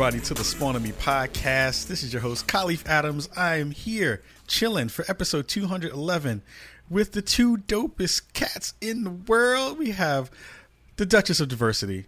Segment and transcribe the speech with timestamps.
[0.00, 1.86] everybody to the Spawn on Me podcast.
[1.86, 3.28] This is your host, Kahlief Adams.
[3.36, 6.40] I am here chilling for episode 211
[6.88, 9.76] with the two dopest cats in the world.
[9.76, 10.30] We have
[10.96, 12.06] the Duchess of Diversity,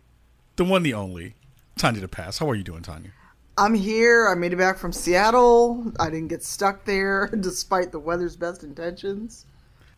[0.57, 1.35] the one, the only,
[1.77, 2.39] Tanya DePass.
[2.39, 3.11] How are you doing, Tanya?
[3.59, 4.27] I'm here.
[4.27, 5.93] I made it back from Seattle.
[6.01, 9.45] I didn't get stuck there despite the weather's best intentions.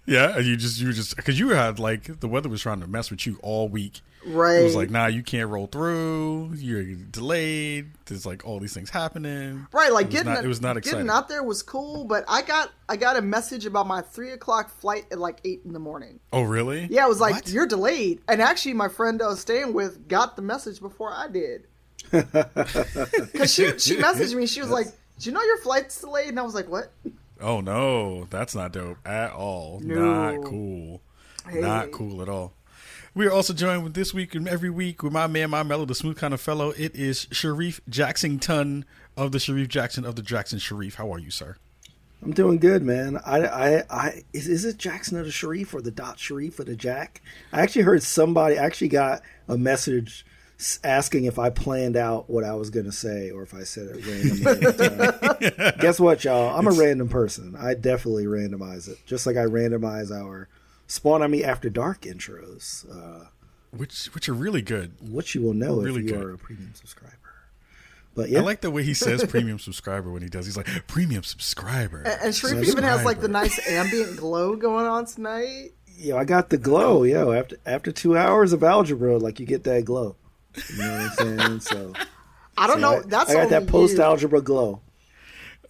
[0.05, 3.12] Yeah, you just you just because you had like the weather was trying to mess
[3.12, 4.00] with you all week.
[4.27, 4.60] Right.
[4.60, 6.52] It was like, nah, you can't roll through.
[6.55, 7.91] You're delayed.
[8.06, 9.66] There's like all these things happening.
[9.73, 11.00] Right, like getting not, it was not exciting.
[11.00, 14.30] getting out there was cool, but I got I got a message about my three
[14.33, 16.20] o'clock flight at like eight in the morning.
[16.33, 16.87] Oh, really?
[16.91, 17.50] Yeah, it was like What?
[17.50, 21.28] you're delayed, and actually, my friend I was staying with got the message before I
[21.28, 21.66] did.
[22.12, 24.86] Because she she messaged me, she was like,
[25.19, 26.92] "Do you know your flight's delayed?" And I was like, "What?"
[27.41, 29.80] Oh no, that's not dope at all.
[29.83, 30.33] No.
[30.33, 31.00] Not cool.
[31.52, 32.52] Not cool at all.
[33.17, 35.84] We are also joined with this week and every week with my man, my mellow,
[35.84, 36.70] the smooth kind of fellow.
[36.70, 38.83] It is Shareef Jacksonton
[39.17, 40.95] of the Shareef Jackson of the Jackson Shareef.
[40.95, 41.57] How are you, sir?
[42.25, 43.20] I'm doing good, man.
[43.25, 46.65] I, I, I is, is it Jackson of the Shareef or the Dot Shareef or
[46.65, 47.23] the Jack?
[47.53, 50.27] I actually heard somebody I actually got a message
[50.83, 53.95] asking if I planned out what I was going to say or if I said
[53.95, 55.73] it randomly.
[55.79, 56.59] Guess what, y'all?
[56.59, 57.55] I'm a random person.
[57.57, 60.48] I definitely randomize it, just like I randomize our
[60.86, 63.27] Spawn on Me After Dark intros, uh,
[63.77, 64.92] Which which are really good.
[65.00, 66.24] which you will know Really if you good.
[66.24, 67.16] are a premium subscriber.
[68.14, 70.46] But yeah, I like the way he says premium subscriber when he does.
[70.46, 72.02] He's like premium subscriber.
[72.02, 75.72] And, and Shareef even has like the nice ambient glow going on tonight.
[75.96, 77.32] yo, I got the glow, yo.
[77.32, 80.14] After after two hours of algebra, like you get that glow.
[80.70, 81.60] You know what I'm saying?
[81.60, 81.92] So
[82.56, 82.98] I don't know.
[82.98, 84.80] I, That's I got that post algebra glow.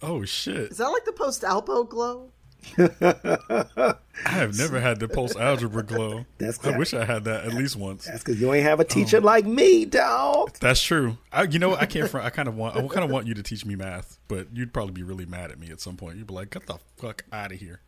[0.03, 0.71] Oh shit!
[0.71, 2.29] Is that like the post Alpo glow?
[2.77, 6.25] I have never had the post algebra glow.
[6.37, 8.05] That's I wish I had that at least once.
[8.05, 8.87] That's because you ain't have a Oh.
[8.87, 10.57] teacher like me, dog.
[10.59, 11.17] That's true.
[11.31, 11.75] I, you know.
[11.75, 12.09] I can't.
[12.09, 12.75] Front, I kind of want.
[12.77, 15.51] I kind of want you to teach me math, but you'd probably be really mad
[15.51, 16.17] at me at some point.
[16.17, 17.81] You'd be like, "Get the fuck out of here."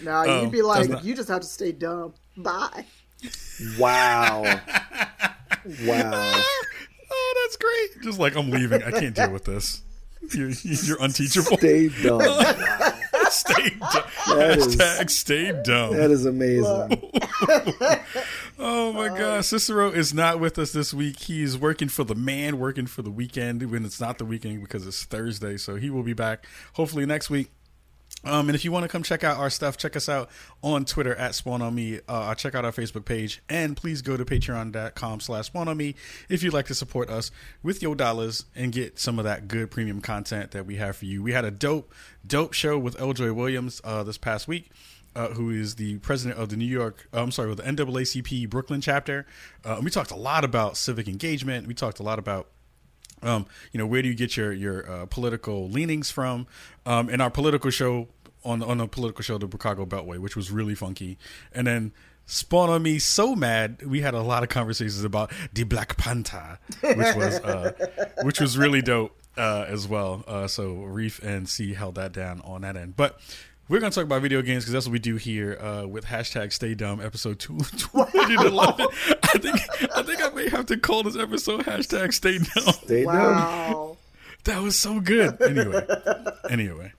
[0.00, 2.14] Nah, Oh, you'd um, be like, not- you just have to stay dumb.
[2.36, 2.84] Bye.
[3.78, 4.42] Wow,
[5.84, 6.42] wow.
[7.16, 8.02] Oh, that's great.
[8.02, 8.82] Just like I'm leaving.
[8.82, 9.82] I can't deal with this.
[10.32, 11.58] You're, you're unteachable.
[11.58, 12.20] Stay dumb.
[13.46, 14.02] Stay dumb.
[14.38, 15.96] That is- Hashtag stay dumb.
[15.96, 17.10] That is amazing.
[18.56, 21.18] Oh my gosh, Cicero is not with us this week.
[21.18, 24.86] He's working for the man, working for the weekend when it's not the weekend because
[24.86, 25.56] it's Thursday.
[25.56, 27.50] So he will be back hopefully next week.
[28.24, 30.30] Um, and if you want to come check out our stuff, check us out
[30.62, 32.00] on Twitter at Spawn on Me.
[32.08, 35.94] Uh, check out our Facebook page, and please go to patreon.com slash Spawn on Me
[36.28, 37.30] if you'd like to support us
[37.62, 41.04] with your dollars and get some of that good premium content that we have for
[41.04, 41.22] you.
[41.22, 41.92] We had a dope,
[42.26, 43.12] dope show with L.
[43.12, 44.70] Joy Williams uh, this past week.
[45.16, 47.08] Uh, who is the president of the New York?
[47.14, 49.26] uh, I'm sorry, with the NAACP Brooklyn chapter.
[49.64, 51.68] Uh, and we talked a lot about civic engagement.
[51.68, 52.48] We talked a lot about
[53.24, 56.46] um, you know, where do you get your your uh, political leanings from?
[56.86, 58.08] Um, in our political show
[58.44, 61.18] on on the political show, the Chicago Beltway, which was really funky,
[61.52, 61.92] and then.
[62.26, 63.82] Spawn on me so mad.
[63.84, 67.72] We had a lot of conversations about the Black Panther, which was uh,
[68.22, 70.24] which was really dope uh, as well.
[70.26, 72.96] Uh, so Reef and C held that down on that end.
[72.96, 73.20] But
[73.68, 76.52] we're gonna talk about video games because that's what we do here uh, with hashtag
[76.52, 78.86] Stay Dumb episode two twenty eleven.
[79.22, 79.56] I think
[79.94, 82.72] I think I may have to call this episode hashtag Stay Dumb.
[82.72, 83.14] Stay dumb.
[83.14, 83.96] Wow.
[84.44, 85.40] That was so good.
[85.40, 85.86] Anyway,
[86.50, 86.92] anyway,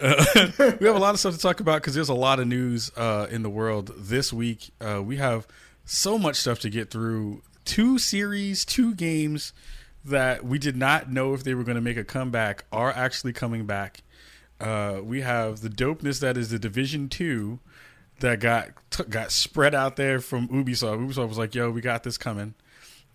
[0.80, 2.90] we have a lot of stuff to talk about because there's a lot of news
[2.96, 4.70] uh, in the world this week.
[4.80, 5.46] Uh, we have
[5.84, 7.42] so much stuff to get through.
[7.66, 9.52] Two series, two games
[10.04, 13.34] that we did not know if they were going to make a comeback are actually
[13.34, 14.02] coming back.
[14.58, 17.60] Uh, we have the dopeness that is the Division Two
[18.20, 20.98] that got t- got spread out there from Ubisoft.
[21.06, 22.54] Ubisoft was like, "Yo, we got this coming,"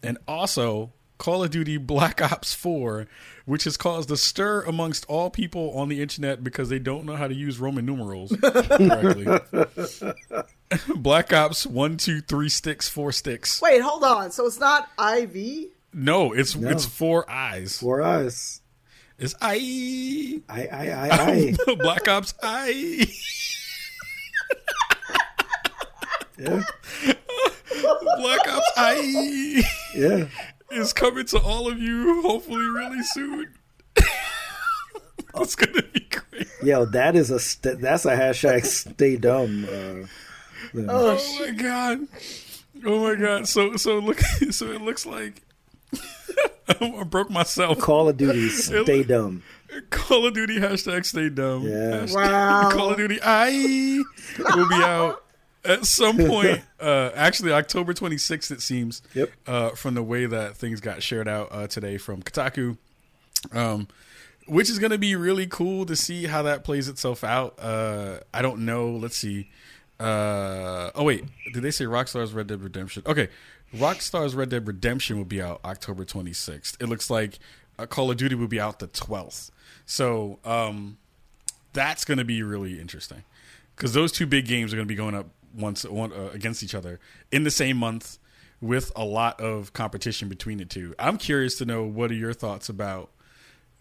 [0.04, 3.08] and also Call of Duty Black Ops 4,
[3.46, 7.16] which has caused a stir amongst all people on the internet because they don't know
[7.16, 9.40] how to use Roman numerals correctly.
[10.96, 13.62] Black Ops one, two, three sticks, four sticks.
[13.62, 14.32] Wait, hold on.
[14.32, 15.70] So it's not IV?
[15.94, 17.78] No, it's it's four eyes.
[17.80, 18.62] Four eyes.
[19.18, 20.42] It's I.
[20.50, 21.76] I, I, I, I.
[21.76, 23.08] Black Ops I.
[26.38, 26.64] Yeah,
[28.18, 29.64] Black Ops I
[29.96, 30.28] yeah.
[30.72, 33.54] Is coming to all of you hopefully really soon.
[35.36, 36.48] it's gonna be great.
[36.64, 39.66] Yo, that is a st- that's a hashtag stay dumb.
[39.66, 40.08] Uh,
[40.78, 42.08] Oh, Oh my god.
[42.86, 43.48] Oh my god.
[43.48, 44.20] So so look
[44.52, 45.42] so it looks like
[46.68, 47.80] I broke myself.
[47.80, 49.44] Call of Duty stay dumb.
[49.90, 51.64] Call of Duty hashtag stay dumb.
[51.64, 52.02] Yeah.
[52.04, 52.70] Hashtag Wow.
[52.72, 54.02] Call of Duty I
[54.56, 55.24] will be out
[55.66, 56.62] at some point.
[56.78, 59.02] Uh, actually, October 26th, it seems.
[59.16, 59.32] Yep.
[59.48, 62.78] Uh, from the way that things got shared out uh, today from Kotaku.
[63.54, 63.88] Um,
[64.46, 67.58] which is going to be really cool to see how that plays itself out.
[67.60, 68.92] Uh, I don't know.
[68.92, 69.50] Let's see.
[70.00, 71.24] Uh, oh wait,
[71.54, 73.04] did they say Rockstar's Red Dead Redemption?
[73.06, 73.30] Okay,
[73.74, 76.82] Rockstar's Red Dead Redemption will be out October 26th.
[76.82, 77.40] It looks like
[77.80, 79.52] uh, Call of Duty will be out the 12th.
[79.86, 80.98] So um,
[81.74, 83.24] that's going to be really interesting
[83.76, 86.64] because those two big games are going to be going up once one, uh, against
[86.64, 87.00] each other
[87.32, 88.18] in the same month
[88.62, 90.96] with a lot of competition between the two.
[90.98, 93.12] I'm curious to know what are your thoughts about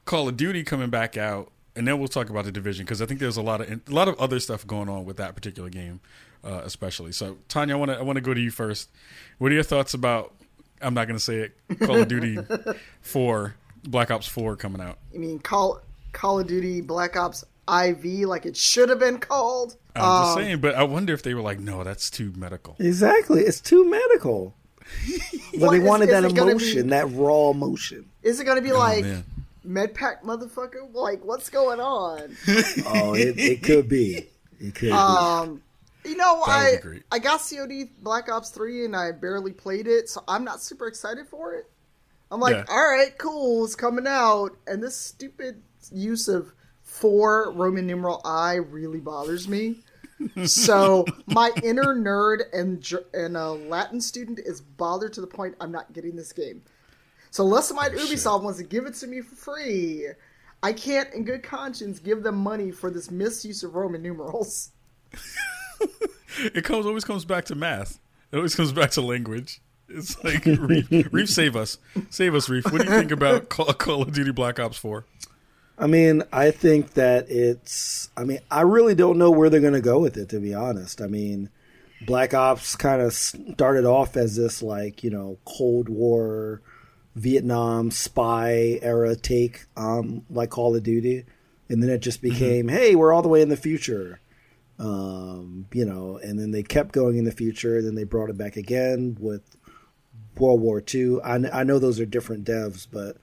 [0.05, 3.07] Call of Duty coming back out, and then we'll talk about the division because I
[3.07, 5.71] think there's a lot of a lot of other stuff going on with that particular
[5.71, 6.01] game,
[6.45, 7.13] uh, especially.
[7.13, 8.91] So Tanya, I want to I want to go to you first.
[9.39, 10.35] What are your thoughts about?
[10.83, 11.79] I'm not going to say it.
[11.81, 12.39] Call of Duty
[13.01, 13.55] Four,
[13.85, 14.99] Black Ops Four coming out.
[15.15, 15.81] I mean, Call
[16.13, 19.77] Call of Duty Black Ops IV, like it should have been called.
[19.97, 22.77] I'm just saying, but I wonder if they were like, no, that's too medical.
[22.79, 24.55] Exactly, it's too medical.
[25.53, 28.11] but What they is- wanted is that emotion, be- that raw emotion.
[28.23, 29.25] Is it going to be like man.
[29.67, 30.93] MedPack motherfucker?
[30.93, 32.37] Like, what's going on?
[32.87, 34.27] Oh, it, it could be.
[34.61, 35.63] It could Um,
[36.05, 37.03] you know, I be.
[37.11, 40.87] I got COD Black Ops Three and I barely played it, so I'm not super
[40.87, 41.71] excited for it.
[42.31, 42.65] I'm like, Yeah.
[42.69, 45.63] all right, cool, it's coming out, and this stupid
[45.93, 46.53] use of
[46.95, 49.81] four Roman numeral I really bothers me.
[50.45, 55.73] so my inner nerd and and a Latin student is bothered to the point I'm
[55.73, 56.63] not getting this game.
[57.31, 58.19] So unless my Oh, shit.
[58.19, 60.07] Ubisoft wants to give it to me for free,
[60.63, 64.71] I can't, in good conscience, give them money for this misuse of Roman numerals.
[66.37, 68.01] It comes always comes back to math.
[68.33, 69.61] It always comes back to language.
[69.89, 71.79] It's like Reef, Reef save us,
[72.11, 72.65] save us, Reef.
[72.65, 75.05] What do you think about Call, Call of Duty Black Ops Four?
[75.77, 78.09] I mean, I think that it's.
[78.17, 80.55] I mean, I really don't know where they're going to go with it, to be
[80.55, 81.01] honest.
[81.01, 81.51] I mean,
[82.07, 86.63] Black Ops kind of started off as this, like, you know, Cold War,
[87.17, 91.25] Vietnam spy era take on, like, Call of Duty.
[91.69, 94.21] And then it just became, hey, we're all the way in the future.
[94.79, 97.81] Um, you know, and then they kept going in the future.
[97.81, 99.43] Then they brought it back again with
[100.37, 101.21] World War II.
[101.23, 103.17] I, I know those are different devs, but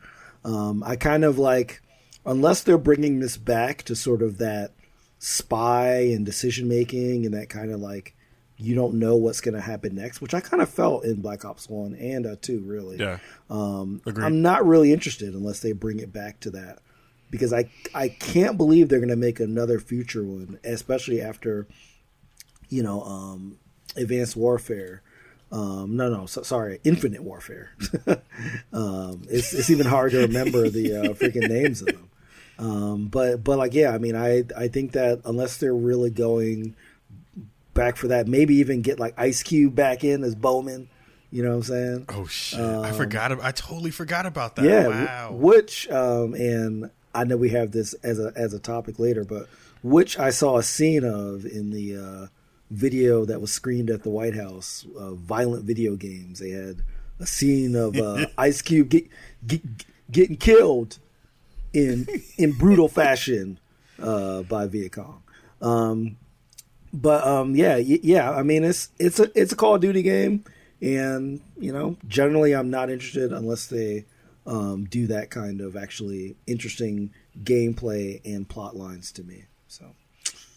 [0.44, 1.82] um, I kind of like,
[2.26, 4.72] unless they're bringing this back to sort of that
[5.20, 8.16] spy and decision making and that kind of like,
[8.58, 11.46] you don't know what's going to happen next, which I kind of felt in Black
[11.46, 12.98] Ops 1 and uh, 2, really.
[12.98, 13.18] Yeah,
[13.50, 14.24] Um, Agreed.
[14.24, 16.80] I'm not really interested unless they bring it back to that
[17.32, 21.66] because I I can't believe they're going to make another future one, especially after
[22.70, 23.58] you know um,
[23.96, 25.02] Advanced Warfare.
[25.52, 27.72] Um, no, no, so, sorry, Infinite Warfare.
[28.74, 32.10] um, it's it's even hard to remember the uh, freaking names of them.
[32.60, 36.76] Um, but but like yeah, I mean I I think that unless they're really going
[37.74, 40.90] back for that, maybe even get like Ice Cube back in as Bowman.
[41.32, 42.06] You know what I'm saying?
[42.10, 42.60] Oh shit!
[42.60, 43.32] I forgot.
[43.42, 44.64] I totally forgot about that.
[44.64, 45.32] Um, Yeah, wow.
[45.32, 49.48] which um, and I know we have this as a as a topic later, but
[49.82, 52.28] which I saw a scene of in the uh,
[52.70, 56.40] video that was screened at the White House, uh, violent video games.
[56.40, 56.84] They had
[57.20, 59.08] a scene of uh, Ice Cube get,
[59.46, 59.62] get,
[60.12, 61.00] getting killed
[61.74, 62.08] in
[62.38, 63.60] in brutal fashion
[64.02, 65.24] uh, by Viet Cong.
[65.62, 66.18] Um,
[66.94, 68.32] but um, yeah, yeah.
[68.32, 70.44] I mean, it's it's a it's a Call of Duty game,
[70.82, 74.06] and you know, generally, I'm not interested unless they
[74.46, 77.14] um, do that kind of actually interesting
[77.44, 79.46] gameplay and plot lines to me.
[79.68, 79.86] So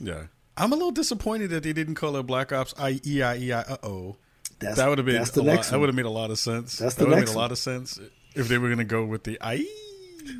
[0.00, 0.24] yeah,
[0.56, 3.52] I'm a little disappointed that they didn't call it Black Ops I E I E
[3.52, 3.60] I.
[3.60, 4.16] Uh oh,
[4.58, 6.38] that would have been that's the a lot, that would have made a lot of
[6.38, 6.78] sense.
[6.78, 8.00] That's that would have next made a lot of sense
[8.34, 9.66] if they were going to go with the I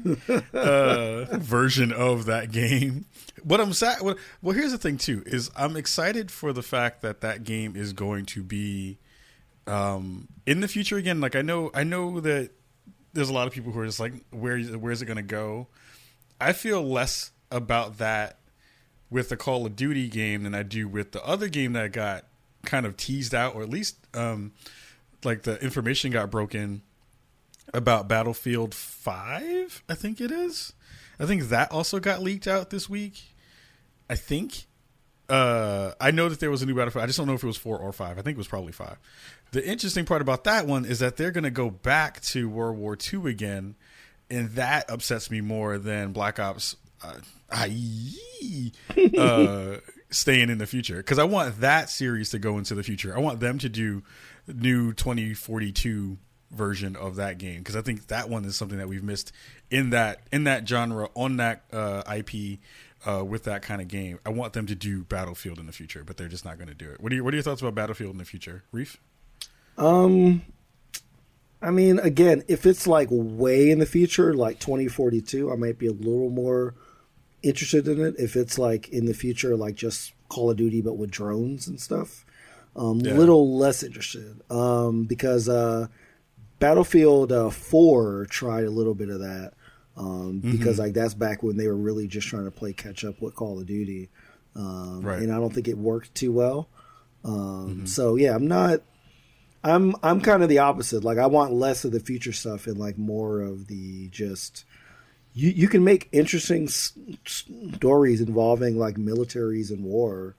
[0.55, 3.07] uh, version of that game.
[3.43, 4.00] What I'm sad.
[4.03, 7.93] Well, here's the thing too: is I'm excited for the fact that that game is
[7.93, 8.99] going to be
[9.67, 11.21] um, in the future again.
[11.21, 12.50] Like I know, I know that
[13.12, 15.69] there's a lot of people who are just like, where where's it going to go?
[16.41, 18.38] I feel less about that
[19.11, 22.25] with the Call of Duty game than I do with the other game that got
[22.64, 24.53] kind of teased out, or at least um,
[25.23, 26.83] like the information got broken
[27.75, 29.83] about Battlefield Five.
[29.88, 30.73] I think it is.
[31.19, 33.35] I think that also got leaked out this week.
[34.09, 34.66] I think.
[35.26, 37.02] Uh, I know that there was a new Battlefield.
[37.02, 38.19] I just don't know if it was four or five.
[38.19, 38.99] I think it was probably five.
[39.52, 42.76] The interesting part about that one is that they're going to go back to World
[42.76, 43.76] War II again,
[44.28, 46.76] and that upsets me more than Black Ops.
[47.02, 47.21] Uh,
[49.19, 49.76] uh,
[50.11, 53.16] staying in the future because I want that series to go into the future.
[53.16, 54.02] I want them to do
[54.47, 56.19] new 2042
[56.55, 59.33] version of that game because I think that one is something that we've missed
[59.71, 62.59] in that in that genre on that uh, IP
[63.07, 64.19] uh, with that kind of game.
[64.25, 66.75] I want them to do Battlefield in the future, but they're just not going to
[66.75, 67.01] do it.
[67.01, 68.99] What are your What are your thoughts about Battlefield in the future, Reef?
[69.77, 70.43] Um,
[71.61, 75.87] I mean, again, if it's like way in the future, like 2042, I might be
[75.87, 76.75] a little more
[77.43, 78.15] interested in it.
[78.19, 81.81] If it's like in the future, like just Call of Duty but with drones and
[81.81, 82.25] stuff,
[82.77, 83.15] um, Yeah.
[83.15, 84.41] little less interested.
[84.51, 85.89] Um, because uh,
[86.59, 89.53] Battlefield uh, 4 tried a little bit of that.
[89.97, 90.51] Um, Mm-hmm.
[90.53, 93.37] because like that's back when they were really just trying to play catch up with
[93.37, 94.09] Call of Duty,
[94.57, 95.23] um, Right.
[95.23, 96.69] and I don't think it worked too well.
[97.25, 97.87] Um, Mm-hmm.
[97.87, 98.81] So yeah, I'm not.
[99.63, 101.05] I'm I'm kind of the opposite.
[101.05, 104.65] Like I want less of the future stuff and like more of the just.
[105.33, 110.35] You you can make interesting stories involving like militaries and war,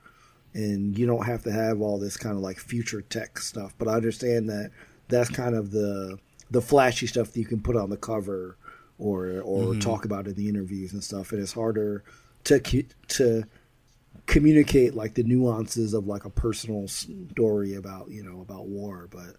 [0.53, 3.73] and you don't have to have all this kind of like future tech stuff.
[3.77, 4.71] But I understand that
[5.07, 6.17] that's kind of the
[6.51, 8.57] the flashy stuff that you can put on the cover
[8.97, 9.79] or or mm-hmm.
[9.79, 11.31] talk about in the interviews and stuff.
[11.31, 12.03] And it's harder
[12.45, 13.43] to to
[14.25, 19.07] communicate like the nuances of like a personal story about you know about war.
[19.09, 19.35] But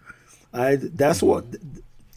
[0.53, 1.27] I that's mm-hmm.
[1.27, 1.45] what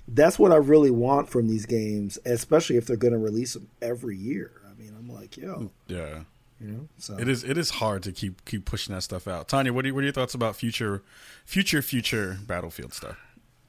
[0.07, 3.69] that's what I really want from these games, especially if they're going to release them
[3.81, 4.51] every year.
[4.67, 6.21] I mean, I'm like, yo, mm, Yeah.
[6.59, 9.47] you know, so It is it is hard to keep keep pushing that stuff out.
[9.47, 11.03] Tanya, what are, what are your thoughts about future
[11.45, 13.17] future future Battlefield stuff?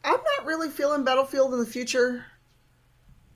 [0.05, 2.25] I'm not really feeling Battlefield in the future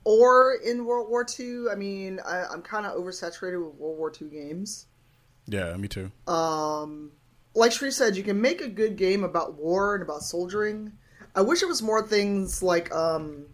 [0.03, 1.65] or in World War II.
[1.71, 4.87] I mean, I, I'm kind of oversaturated with World War II games.
[5.47, 6.11] Yeah, me too.
[6.27, 7.11] Um,
[7.53, 10.91] like Shree said, you can make a good game about war and about soldiering.
[11.35, 13.45] I wish it was more things like, um,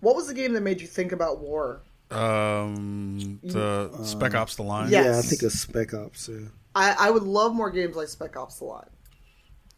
[0.00, 1.82] what was the game that made you think about war?
[2.10, 4.90] Um, the Spec Ops: The Line.
[4.90, 5.04] Yeah.
[5.04, 6.28] yeah, I think of Spec Ops.
[6.28, 6.48] Yeah.
[6.74, 8.90] I, I would love more games like Spec Ops: The Line.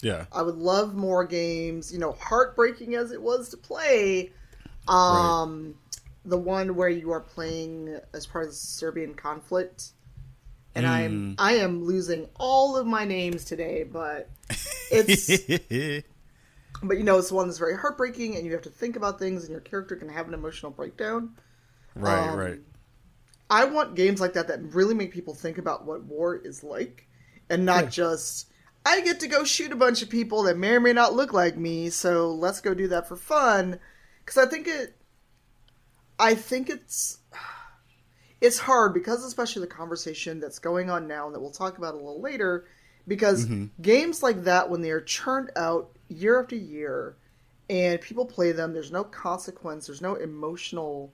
[0.02, 4.30] Yeah, I would love more games, you know, heartbreaking as it was to play.
[4.88, 5.74] Um,
[6.24, 9.90] the one where you are playing as part of the Serbian conflict,
[10.74, 14.28] and I'm I am losing all of my names today, but
[14.90, 15.44] it's
[16.82, 19.42] but you know it's one that's very heartbreaking, and you have to think about things,
[19.42, 21.34] and your character can have an emotional breakdown.
[21.94, 22.60] right, Um, right.
[23.48, 27.06] I want games like that that really make people think about what war is like,
[27.48, 27.90] and not Yeah.
[27.90, 28.50] just
[28.86, 31.32] I get to go shoot a bunch of people that may or may not look
[31.32, 33.80] like me, so let's go do that for fun.
[34.24, 34.96] Because I think it,
[36.20, 37.18] I think it's,
[38.40, 41.94] it's hard because especially the conversation that's going on now and that we'll talk about
[41.94, 42.66] a little later.
[43.08, 43.66] Because mm-hmm.
[43.82, 47.16] games like that, when they are churned out year after year,
[47.68, 51.12] and people play them, there's no consequence, there's no emotional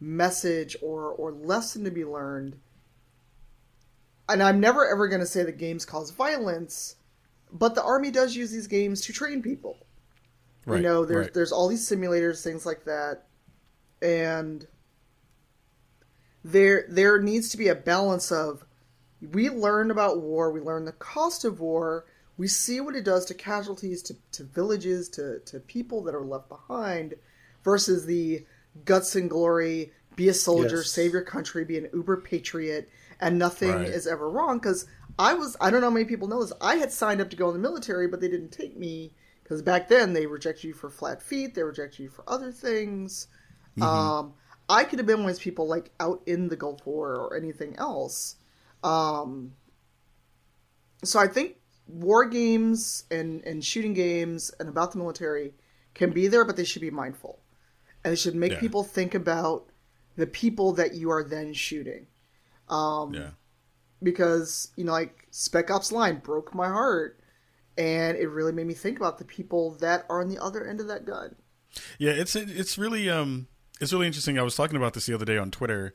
[0.00, 2.56] message or or lesson to be learned.
[4.28, 6.96] And I'm never ever going to say that games cause violence,
[7.52, 9.78] but the army does use these games to train people.
[10.66, 11.34] Right, you know, there's right.
[11.34, 13.24] there's all these simulators, things like that,
[14.02, 14.66] and
[16.44, 18.64] there there needs to be a balance of
[19.32, 22.06] we learn about war, we learn the cost of war,
[22.38, 26.24] we see what it does to casualties, to, to villages, to, to people that are
[26.24, 27.14] left behind,
[27.62, 28.46] versus the
[28.86, 30.90] guts and glory, be a soldier, Yes.
[30.90, 32.88] save your country, be an uber patriot,
[33.20, 33.88] and nothing Right.
[33.88, 34.58] is ever wrong.
[34.58, 34.86] Because
[35.20, 37.36] I was, I don't know how many people know this, I had signed up to
[37.36, 39.12] go in the military, but they didn't take me
[39.42, 43.28] because back then they rejected you for flat feet, they rejected you for other things.
[43.82, 44.34] Um,
[44.68, 47.36] I could have been one of those people like out in the Gulf War or
[47.36, 48.36] anything else.
[48.82, 49.52] Um,
[51.04, 55.52] so I think war games and, and shooting games and about the military
[55.92, 57.40] can be there, but they should be mindful.
[58.04, 58.60] And they should make Yeah.
[58.60, 59.70] people think about
[60.16, 62.06] the people that you are then shooting.
[62.68, 63.30] Um, yeah,
[64.02, 67.18] because, you know, like Spec Ops Line broke my heart.
[67.78, 70.80] And it really made me think about the people that are on the other end
[70.80, 71.34] of that gun.
[71.98, 72.10] yeah.
[72.10, 73.46] It's it's really um
[73.80, 74.38] it's really interesting.
[74.38, 75.94] I was talking about this the other day on Twitter,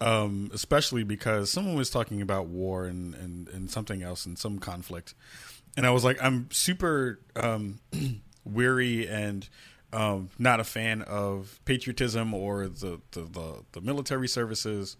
[0.00, 4.58] um, especially because someone was talking about war and and and something else and some
[4.58, 5.14] conflict,
[5.76, 7.80] and I was like, I'm super um
[8.44, 9.48] weary and
[9.92, 14.96] um, not a fan of patriotism or the the, the, the military services.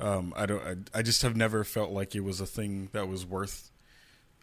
[0.00, 0.62] Um, I don't.
[0.94, 3.70] I, I just have never felt like it was a thing that was worth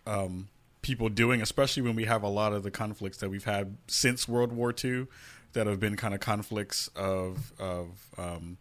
[0.05, 0.49] um,
[0.81, 4.27] people doing, especially when we have a lot of the conflicts that we've had since
[4.27, 5.07] World War II
[5.53, 7.87] that have been kind of conflicts of of
[8.17, 8.57] um,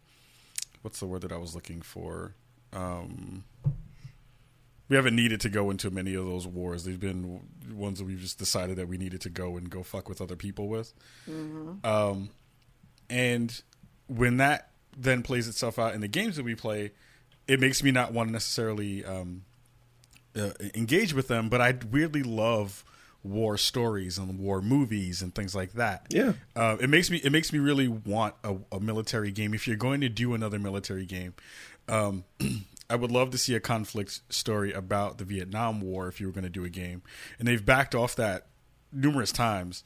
[0.83, 2.35] what's the word that I was looking for.
[2.73, 3.45] Um,
[4.89, 6.85] we haven't needed to go into many of those wars.
[6.85, 7.41] They've been
[7.73, 10.37] ones that we've just decided that we needed to go and go fuck with other
[10.37, 10.95] people with.
[11.85, 12.31] Um,
[13.11, 13.61] and
[14.07, 16.93] when that then plays itself out in the games that we play,
[17.47, 19.43] it makes me not want to necessarily um,
[20.37, 21.49] uh, engage with them.
[21.49, 22.85] But I weirdly love
[23.23, 26.07] war stories and war movies and things like that.
[26.11, 26.35] Yeah.
[26.55, 29.55] uh, it makes me it makes me really want a, a military game.
[29.55, 31.35] If you're going to do another military game,
[31.89, 32.25] um,
[32.91, 36.33] I would love to see a conflict story about the Vietnam War if you were
[36.33, 37.03] going to do a game.
[37.39, 38.47] And they've backed off that
[38.93, 39.83] numerous times.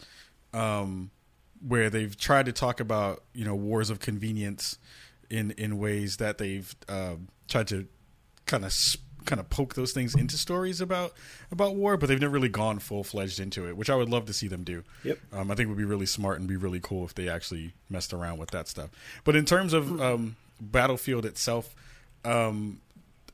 [0.53, 1.11] Um,
[1.67, 4.79] where they've tried to talk about you know wars of convenience
[5.29, 7.15] in in ways that they've uh,
[7.49, 7.87] tried to
[8.47, 8.73] kind of
[9.25, 11.13] kind of poke those things into stories about
[11.53, 14.27] about war, but they've never really gone full fledged into it, which I would love
[14.27, 14.83] to see them do.
[15.05, 15.19] Yep.
[15.33, 18.13] Um, I think would be really smart and be really cool if they actually messed
[18.13, 18.91] around with that stuff.
[19.25, 21.75] But in terms of um, Battlefield itself,
[22.25, 22.81] um,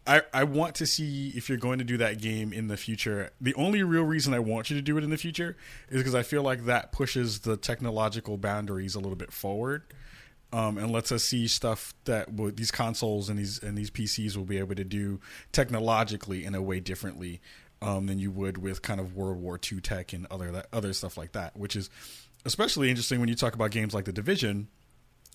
[0.07, 3.31] I, I want to see if you're going to do that game in the future.
[3.41, 5.57] The only real reason I want you to do it in the future
[5.89, 9.83] is because I feel like that pushes the technological boundaries a little bit forward,
[10.53, 14.37] um, and lets us see stuff that w- these consoles and these and these PCs
[14.37, 15.21] will be able to do
[15.53, 17.41] technologically in a way differently
[17.83, 20.93] um, than you would with kind of World War II tech and other that, other
[20.93, 21.57] stuff like that.
[21.57, 21.91] Which is
[22.45, 24.69] especially interesting when you talk about games like the Division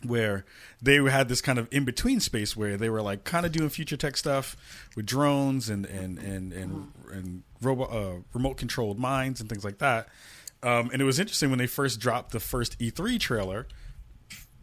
[0.03, 0.45] where
[0.81, 3.69] they had this kind of in between space where they were like kind of doing
[3.69, 4.55] future tech stuff
[4.95, 9.77] with drones and and and and, and robot uh, remote controlled mines and things like
[9.79, 10.07] that.
[10.63, 13.67] Um, and it was interesting when they first dropped the first E3 trailer.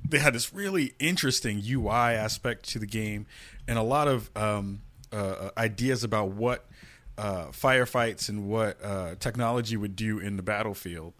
[0.08, 3.26] They had this really interesting UI aspect to the game
[3.66, 4.80] and a lot of um,
[5.12, 6.66] uh, ideas about what
[7.18, 11.14] uh, firefights and what uh, technology would do in the battlefield.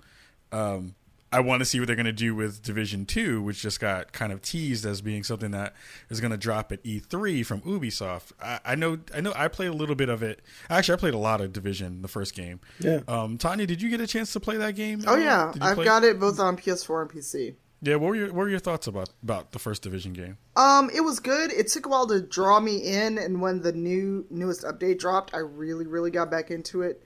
[0.52, 0.94] Um,
[1.30, 4.12] I want to see what they're going to do with Division Two, which just got
[4.12, 5.74] kind of teased as being something that
[6.08, 8.32] is going to drop at E3 from Ubisoft.
[8.42, 10.40] I, I, know, I know, I played a little bit of it.
[10.70, 12.60] Actually, I played a lot of Division, the first game.
[12.80, 13.00] Yeah.
[13.06, 15.02] Um, Tanya, did you get a chance to play that game?
[15.06, 15.84] Oh yeah, I've play?
[15.84, 17.54] got it both on PS4 and PC.
[17.80, 20.36] Yeah, what were your what were your thoughts about about the first Division game?
[20.56, 21.52] Um, it was good.
[21.52, 25.32] It took a while to draw me in, and when the new newest update dropped,
[25.32, 27.04] I really really got back into it.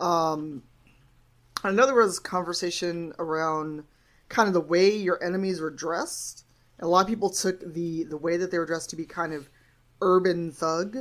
[0.00, 0.62] Um,
[1.64, 3.84] I know there was conversation around
[4.28, 6.44] kind of the way your enemies were dressed.
[6.80, 9.32] A lot of people took the the way that they were dressed to be kind
[9.32, 9.48] of
[10.00, 10.96] urban thug,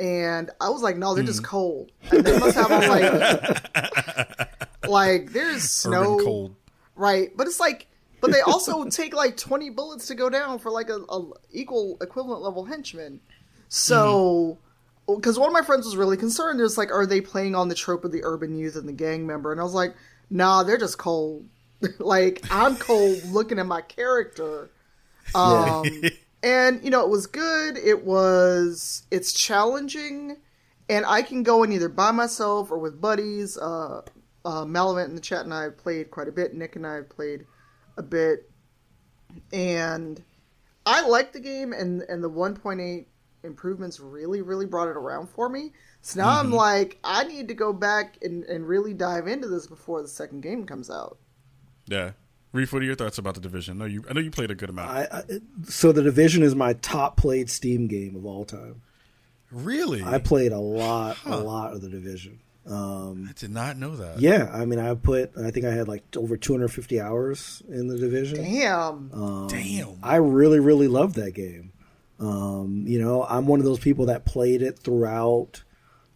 [0.00, 1.28] and I was like, no, they're mm.
[1.28, 1.92] just cold.
[2.10, 6.56] And they must have like like there's snow, urban cold.
[6.96, 7.36] right?
[7.36, 7.88] But it's like
[8.22, 11.98] but they also take like 20 bullets to go down for like a, a equal
[12.00, 13.20] equivalent level henchman.
[13.68, 14.58] So,
[15.06, 17.74] because one of my friends was really concerned, it's like, are they playing on the
[17.74, 19.52] trope of the urban youth and the gang member?
[19.52, 19.94] And I was like,
[20.30, 21.46] nah, they're just cold.
[21.98, 24.70] like I'm cold looking at my character.
[25.34, 25.84] Um,
[26.42, 27.76] and you know, it was good.
[27.76, 30.36] It was it's challenging,
[30.88, 33.58] and I can go in either by myself or with buddies.
[33.58, 34.02] Uh,
[34.44, 36.54] uh, Malavant in the chat and I have played quite a bit.
[36.54, 37.46] Nick and I have played
[37.96, 38.50] a bit,
[39.52, 40.22] and
[40.86, 43.06] I like the game, and and the 1.8
[43.44, 45.72] improvements really really brought it around for me.
[46.00, 46.46] So now mm-hmm.
[46.46, 50.08] I'm like, I need to go back and, and really dive into this before the
[50.08, 51.18] second game comes out.
[51.86, 52.12] Yeah.
[52.52, 53.78] Reef, what are your thoughts about the division?
[53.78, 54.90] No, you, I know you played a good amount.
[54.90, 55.22] I, I,
[55.64, 58.82] so the division is my top played Steam game of all time.
[59.50, 60.02] Really?
[60.02, 61.34] I played a lot, huh.
[61.34, 62.40] a lot of the division.
[62.66, 64.20] Um, I did not know that.
[64.20, 67.98] Yeah, I mean, I put, I think I had like over 250 hours in the
[67.98, 68.42] division.
[68.42, 69.10] Damn.
[69.12, 69.98] Um, Damn.
[70.02, 71.72] I really, really loved that game.
[72.22, 75.64] Um, you know, I'm one of those people that played it throughout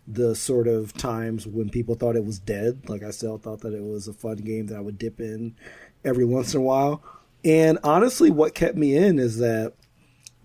[0.07, 2.89] the sort of times when people thought it was dead.
[2.89, 5.57] Like I still thought that it was a fun game that I would dip in
[6.05, 7.03] every once in a while.
[7.45, 9.75] And honestly, what kept me in is that,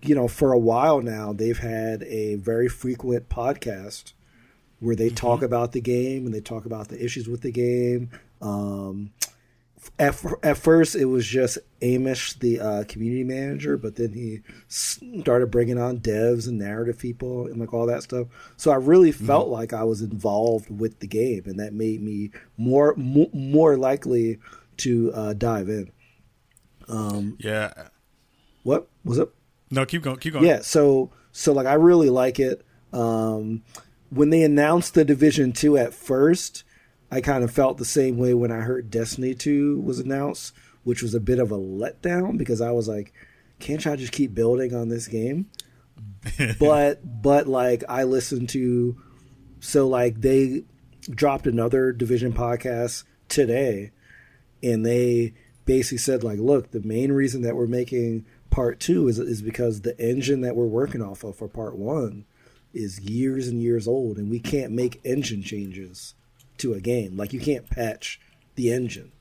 [0.02, 4.14] you know, for a while now, they've had a very frequent podcast
[4.80, 5.14] where they mm-hmm.
[5.14, 8.10] talk about the game and they talk about the issues with the game.
[8.40, 9.12] Um,
[9.98, 15.50] at, at first, it was just Hamish, the uh, community manager, but then he started
[15.50, 18.28] bringing on devs and narrative people and like all that stuff.
[18.56, 19.26] So I really mm-hmm.
[19.26, 23.76] felt like I was involved with the game, and that made me more more, more
[23.76, 24.38] likely
[24.78, 25.90] to uh, dive in.
[26.88, 27.72] Um, yeah.
[28.62, 29.30] What was it?
[29.70, 30.18] No, keep going.
[30.18, 30.46] Keep going.
[30.46, 30.60] Yeah.
[30.60, 32.64] So so like I really like it.
[32.92, 33.62] Um,
[34.10, 36.64] when they announced the Division Two at first,
[37.12, 41.02] I kind of felt the same way when I heard Destiny Two was announced, which
[41.02, 43.12] was a bit of a letdown because I was like,
[43.60, 45.50] can't y'all just keep building on this game?
[46.58, 48.96] but but like I listened to,
[49.60, 50.64] so like they
[51.10, 53.90] dropped another Division podcast today,
[54.62, 55.34] and they
[55.66, 59.82] basically said like, look, the main reason that we're making part two is is because
[59.82, 62.24] the engine that we're working off of for part one
[62.72, 66.14] is years and years old, and we can't make engine changes
[66.62, 67.16] to a game.
[67.16, 68.20] Like you can't patch
[68.54, 69.12] the engine,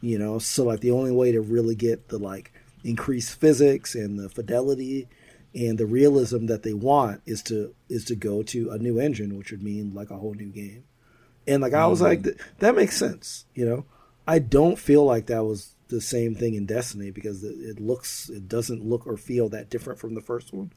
[0.00, 0.38] you know.
[0.38, 2.52] So like the only way to really get the like
[2.84, 5.08] increased physics and the fidelity
[5.54, 9.36] and the realism that they want is to is to go to a new engine,
[9.36, 10.84] which would mean like a whole new game.
[11.46, 12.26] And like I was mm-hmm.
[12.26, 13.84] like, that makes sense, you know.
[14.26, 18.48] I don't feel like that was the same thing in Destiny because it looks, it
[18.48, 20.72] doesn't look or feel that different from the first one.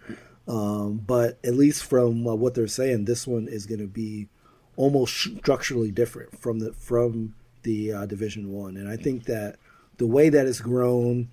[0.47, 4.27] Um, but at least from uh, what they're saying, this one is going to be
[4.77, 9.57] almost structurally different from the from the uh, Division One, and I think that
[9.97, 11.29] the way that it's grown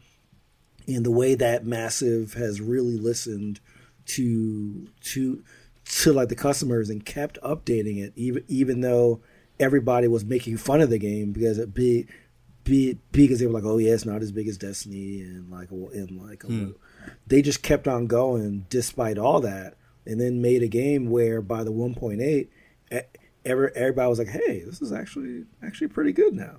[0.87, 3.61] and the way that Massive has really listened
[4.07, 5.43] to to
[5.85, 9.21] to like the customers and kept updating it even even though
[9.61, 12.07] everybody was making fun of the game because it be
[12.65, 15.71] be because they were like, oh yeah, it's not as big as Destiny and like
[15.71, 16.75] and like mm.
[17.27, 19.75] they just kept on going despite all that,
[20.07, 22.49] and then made a game where by the 1.8,
[23.45, 26.57] every, everybody was like, hey, this is actually actually pretty good now,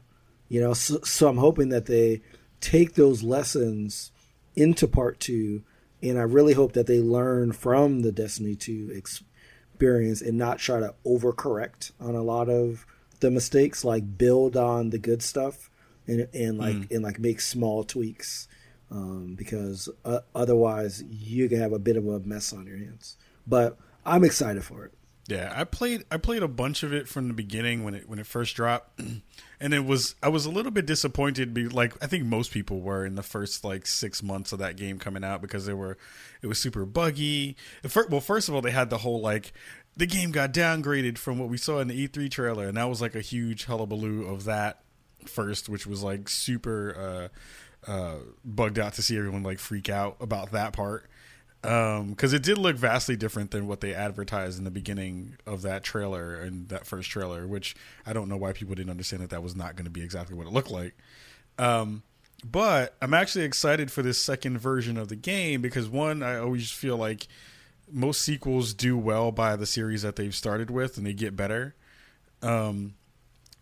[0.50, 0.74] you know.
[0.74, 2.22] So, so I'm hoping that they
[2.62, 4.12] take those lessons
[4.56, 5.63] into part two,
[6.02, 10.80] and I really hope that they learn from the Destiny 2 experience and not try
[10.80, 12.86] to overcorrect on a lot of
[13.19, 15.69] the mistakes, like build on the good stuff
[16.08, 16.91] and and like mm.
[16.91, 18.48] and like make small tweaks
[18.91, 23.17] um, because uh, otherwise you can have a bit of a mess on your hands.
[23.48, 24.93] But I'm excited for it.
[25.28, 28.20] Yeah, I played I played a bunch of it from the beginning when it when
[28.20, 29.00] it first dropped,
[29.60, 31.54] and it was I was a little bit disappointed.
[31.54, 34.76] Be like I think most people were in the first like six months of that
[34.76, 35.98] game coming out because they were
[36.42, 37.56] it was super buggy.
[38.10, 39.54] Well, first of all, they had the whole like
[39.96, 43.02] the game got downgraded from what we saw in the E3 trailer, and that was
[43.02, 44.82] like a huge hullabaloo of that
[45.26, 47.32] first, which was like super
[47.88, 51.10] uh, uh, bugged out to see everyone like freak out about that part
[51.63, 55.62] because um, it did look vastly different than what they advertised in the beginning of
[55.62, 57.73] that trailer and that first trailer, which
[58.06, 60.36] I don't know why people didn't understand that that was not going to be exactly
[60.36, 60.93] what it looked like.
[61.58, 62.04] Um,
[62.43, 66.69] but I'm actually excited for this second version of the game because one, I always
[66.69, 67.30] feel like
[67.89, 71.76] most sequels do well by the series that they've started with and they get better.
[72.41, 72.95] Um,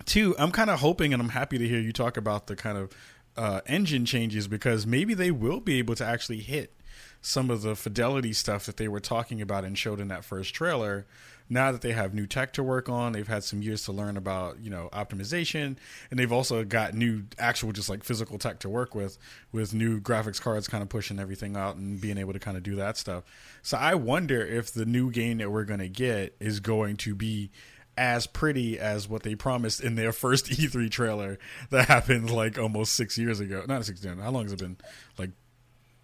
[0.05, 2.79] two, I'm kind of hoping and I'm happy to hear you talk about the kind
[2.79, 2.91] of
[3.37, 6.73] uh, engine changes because maybe they will be able to actually hit
[7.21, 10.53] some of the fidelity stuff that they were talking about and showed in that first
[10.53, 11.05] trailer.
[11.49, 14.15] Now that they have new tech to work on, they've had some years to learn
[14.15, 15.75] about, you know, optimization,
[16.09, 19.17] and they've also got new actual just like physical tech to work with,
[19.51, 22.63] with new graphics cards kind of pushing everything out and being able to kind of
[22.63, 23.25] do that stuff.
[23.61, 27.15] So I wonder if the new game that we're going to get is going to
[27.15, 27.51] be
[27.97, 31.37] as pretty as what they promised in their first E3 trailer
[31.69, 33.63] that happened like almost six years ago.
[33.67, 34.19] Not six years.
[34.19, 34.77] How long has it been?
[35.17, 35.31] Like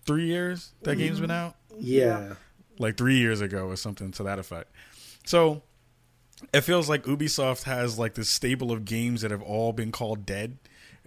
[0.07, 0.99] three years that mm-hmm.
[0.99, 1.55] game's been out.
[1.77, 2.33] Yeah,
[2.79, 4.71] like three years ago or something to that effect.
[5.25, 5.61] So
[6.53, 10.25] it feels like Ubisoft has like this stable of games that have all been called
[10.25, 10.57] dead,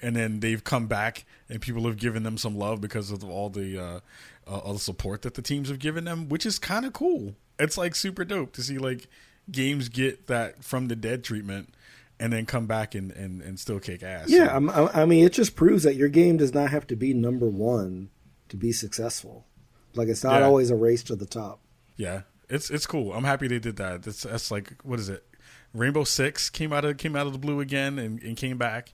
[0.01, 3.51] and then they've come back and people have given them some love because of all
[3.51, 4.01] the uh,
[4.47, 7.35] uh, all the support that the teams have given them, which is kind of cool.
[7.59, 9.09] It's like super dope to see like
[9.51, 11.75] games get that from the dead treatment
[12.19, 14.29] and then come back and, and, and still kick ass.
[14.29, 14.91] Yeah, so.
[14.93, 18.11] I mean, it just proves that your game does not have to be number one
[18.51, 19.47] to be successful.
[19.95, 20.47] Like it's not yeah.
[20.47, 21.61] always a race to the top.
[21.97, 23.13] Yeah, it's it's cool.
[23.13, 24.03] I'm happy they did that.
[24.03, 25.25] That's that's like what is it?
[25.73, 28.93] Rainbow Six came out of came out of the blue again and, and came back.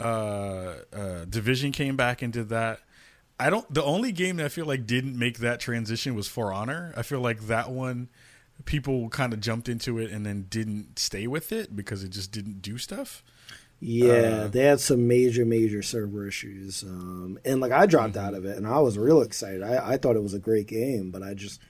[0.00, 2.80] Uh, uh, Division came back and did that.
[3.38, 3.72] I don't.
[3.72, 6.92] The only game that I feel like didn't make that transition was For Honor.
[6.96, 8.08] I feel like that one
[8.64, 12.32] people kind of jumped into it and then didn't stay with it because it just
[12.32, 13.22] didn't do stuff.
[13.84, 18.24] Yeah, uh, they had some major, major server issues, um, and like I dropped mm-hmm.
[18.24, 19.60] out of it, and I was real excited.
[19.60, 21.60] I, I thought it was a great game, but I just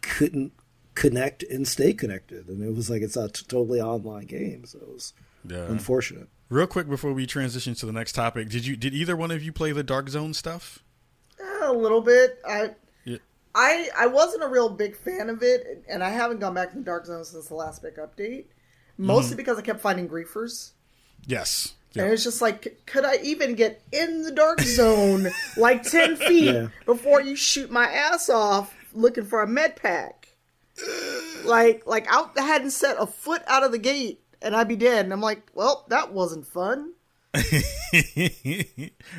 [0.00, 0.52] couldn't
[0.94, 4.78] connect and stay connected, and it was like it's a t- totally online game, so
[4.78, 5.12] it was
[5.44, 5.64] yeah.
[5.64, 6.28] unfortunate.
[6.48, 9.42] Real quick before we transition to the next topic, did you did either one of
[9.42, 10.84] you play the Dark Zone stuff?
[11.40, 12.38] a little bit.
[12.46, 12.70] I
[13.04, 13.18] yeah.
[13.56, 16.78] I I wasn't a real big fan of it, and I haven't gone back to
[16.78, 18.44] the Dark Zone since the last big update.
[18.98, 19.36] Mostly mm-hmm.
[19.38, 20.70] because I kept finding griefers.
[21.26, 21.74] Yes.
[21.92, 22.04] Yep.
[22.04, 26.54] And it's just like, could I even get in the dark zone like 10 feet
[26.54, 26.68] yeah.
[26.84, 30.34] before you shoot my ass off looking for a med pack?
[31.44, 35.04] Like, like I hadn't set a foot out of the gate and I'd be dead.
[35.04, 36.92] And I'm like, well, that wasn't fun.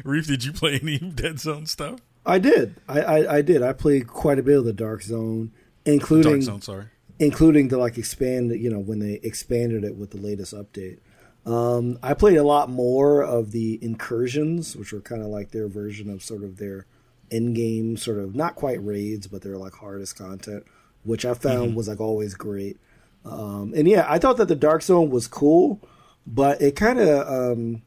[0.04, 2.00] Reef, did you play any Dead Zone stuff?
[2.26, 2.76] I did.
[2.88, 3.62] I, I, I did.
[3.62, 5.52] I played quite a bit of the Dark Zone,
[5.86, 6.62] including Dark Zone.
[6.62, 6.86] Sorry,
[7.20, 8.52] including the like expand.
[8.52, 11.00] You know, when they expanded it with the latest update.
[11.48, 15.70] Um, I played a lot more of the incursions, which were kind of like their
[15.70, 16.86] version of sort of their
[17.32, 20.66] end game, sort of not quite raids, but they're like hardest content,
[21.04, 21.76] which I found mm-hmm.
[21.76, 22.78] was like always great.
[23.24, 25.80] Um, and yeah, I thought that the Dark Zone was cool,
[26.26, 27.82] but it kind of um,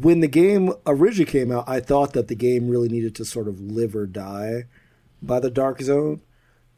[0.00, 3.48] when the game originally came out, I thought that the game really needed to sort
[3.48, 4.64] of live or die
[5.22, 6.20] by the Dark Zone.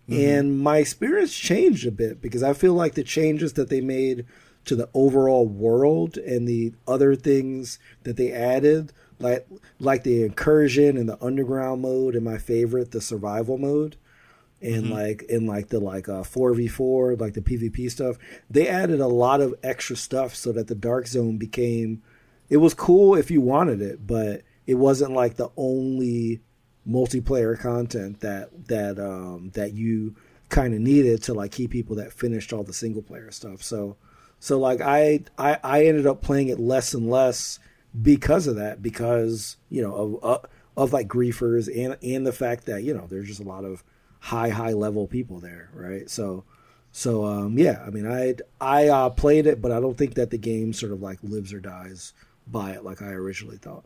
[0.09, 0.21] Mm-hmm.
[0.21, 4.25] And my experience changed a bit because I feel like the changes that they made
[4.66, 9.46] to the overall world and the other things that they added, like
[9.81, 13.96] like the incursion and the underground mode, and my favorite, the survival mode,
[14.61, 14.92] and mm-hmm.
[14.92, 18.16] like in like the like uh four v four, like the PvP stuff.
[18.50, 22.02] They added a lot of extra stuff so that the dark zone became.
[22.48, 26.40] It was cool if you wanted it, but it wasn't like the only
[26.88, 30.16] multiplayer content that that um, that you
[30.48, 33.62] kind of needed to like keep people that finished all the single player stuff.
[33.62, 33.96] So
[34.38, 37.59] so like I I I ended up playing it less and less
[38.01, 40.46] because of that because you know of uh,
[40.77, 43.83] of like griefers and and the fact that you know there's just a lot of
[44.20, 46.09] high high level people there, right?
[46.11, 46.44] So
[46.92, 50.31] so um, yeah, I mean I I uh, played it, but I don't think that
[50.31, 52.12] the game sort of like lives or dies
[52.46, 53.85] by it like I originally thought.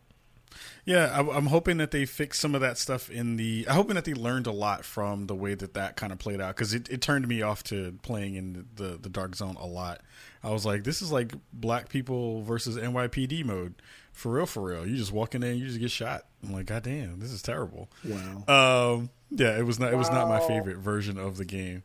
[0.84, 3.66] Yeah, I'm hoping that they fix some of that stuff in the.
[3.68, 6.40] I'm hoping that they learned a lot from the way that that kind of played
[6.40, 9.66] out because it, it turned me off to playing in the the dark zone a
[9.66, 10.00] lot.
[10.42, 13.74] I was like, this is like black people versus NYPD mode,
[14.12, 14.86] for real, for real.
[14.86, 16.22] You just walk in there, and you just get shot.
[16.42, 17.90] I'm like, god damn, this is terrible.
[18.04, 18.94] Wow.
[18.96, 19.92] Um, yeah, it was not.
[19.92, 21.82] It was not my favorite version of the game.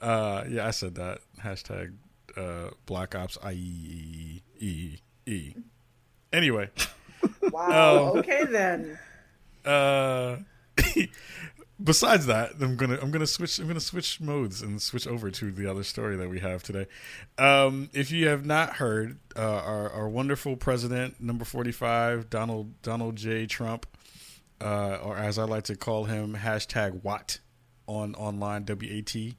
[0.00, 1.94] Uh, yeah, I said that hashtag
[2.36, 5.54] uh, Black Ops I E E E.
[6.32, 6.70] Anyway.
[7.52, 8.12] Wow.
[8.12, 8.98] Um, okay then.
[9.64, 10.36] Uh,
[11.82, 15.52] besides that, I'm gonna I'm gonna switch I'm gonna switch modes and switch over to
[15.52, 16.86] the other story that we have today.
[17.38, 22.80] Um, if you have not heard, uh, our our wonderful president, number forty five, Donald
[22.82, 23.46] Donald J.
[23.46, 23.86] Trump,
[24.60, 27.40] uh, or as I like to call him, hashtag Watt
[27.86, 29.36] on online W A T.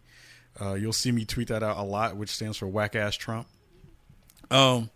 [0.59, 3.47] Uh, you'll see me tweet that out a lot, which stands for whack ass Trump.
[4.49, 4.89] Um,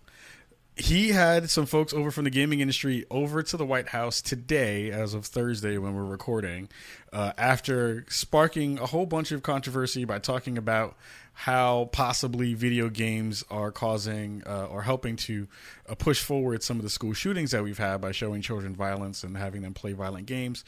[0.82, 4.90] he had some folks over from the gaming industry over to the White House today,
[4.90, 6.70] as of Thursday when we're recording,
[7.14, 10.96] uh, after sparking a whole bunch of controversy by talking about
[11.34, 15.48] how possibly video games are causing uh, or helping to
[15.88, 19.24] uh, push forward some of the school shootings that we've had by showing children violence
[19.24, 20.66] and having them play violent games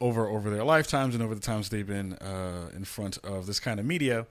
[0.00, 3.60] over over their lifetimes and over the times they've been uh, in front of this
[3.60, 4.26] kind of media.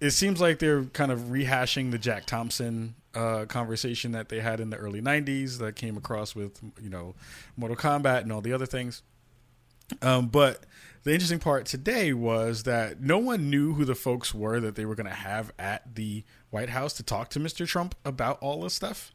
[0.00, 4.60] It seems like they're kind of rehashing the Jack Thompson uh, conversation that they had
[4.60, 7.14] in the early 90s that came across with you know
[7.56, 9.02] Mortal Kombat and all the other things.
[10.02, 10.64] Um, but
[11.04, 14.84] the interesting part today was that no one knew who the folks were that they
[14.84, 17.66] were going to have at the White House to talk to Mr.
[17.66, 19.12] Trump about all this stuff.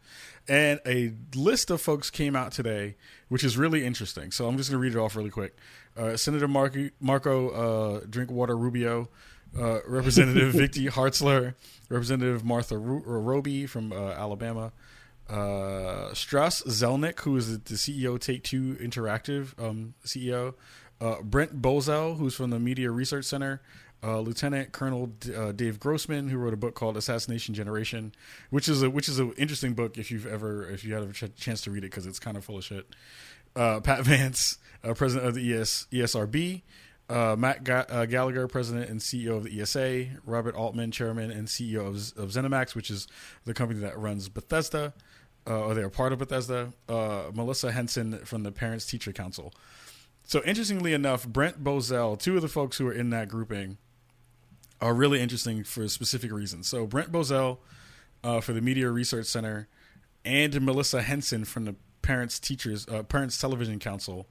[0.47, 2.95] And a list of folks came out today,
[3.27, 4.31] which is really interesting.
[4.31, 5.57] So I'm just going to read it off really quick.
[5.97, 9.09] Uh, Senator Marco, Marco uh, Drinkwater Rubio,
[9.57, 11.55] uh, Representative Vicky Hartzler,
[11.89, 14.71] Representative Martha Ro- Roby from uh, Alabama,
[15.29, 20.53] uh, Strauss Zelnick, who is the CEO Take Two Interactive um, CEO,
[20.99, 23.61] uh, Brent Bozell, who's from the Media Research Center,
[24.03, 28.13] uh, Lieutenant Colonel D- uh, Dave Grossman, who wrote a book called Assassination Generation,
[28.49, 31.11] which is a which is an interesting book if you've ever if you had a
[31.13, 32.87] ch- chance to read it because it's kind of full of shit.
[33.53, 34.57] Pat Vance,
[34.95, 36.61] president of the ES, ESRB,
[37.11, 41.47] uh, Matt Ga- uh, Gallagher, president and CEO of the ESA, Robert Altman, chairman and
[41.47, 43.07] CEO of, of ZeniMax, which is
[43.45, 44.93] the company that runs Bethesda,
[45.45, 49.53] uh, or they're part of Bethesda, uh, Melissa Henson from the Parents Teacher Council.
[50.23, 53.77] So, interestingly enough, Brent Bozell, two of the folks who are in that grouping,
[54.79, 56.67] are really interesting for specific reasons.
[56.67, 57.57] So, Brent Bozell
[58.23, 59.67] uh, for the Media Research Center
[60.23, 64.27] and Melissa Henson from the Parents Teachers uh, Parents Television Council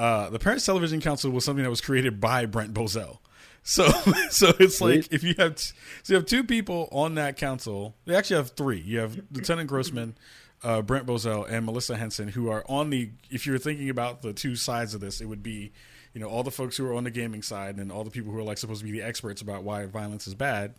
[0.00, 3.18] uh, the Parents Television Council was something that was created by Brent Bozell.
[3.62, 3.86] So,
[4.30, 5.74] so it's like if you have so
[6.06, 7.94] you have two people on that council.
[8.06, 8.80] They actually have three.
[8.80, 10.16] You have Lieutenant Grossman,
[10.64, 13.10] uh, Brent Bozell, and Melissa Henson, who are on the.
[13.30, 15.70] If you're thinking about the two sides of this, it would be,
[16.14, 18.32] you know, all the folks who are on the gaming side and all the people
[18.32, 20.76] who are like supposed to be the experts about why violence is bad.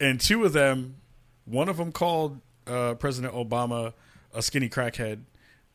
[0.00, 0.96] And two of them,
[1.44, 3.92] one of them called uh, President Obama
[4.34, 5.20] a skinny crackhead,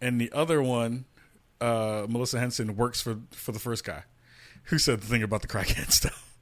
[0.02, 1.06] and the other one
[1.62, 4.04] uh, Melissa Henson works for for the first guy
[4.66, 6.38] who said the thing about the crackhead stuff.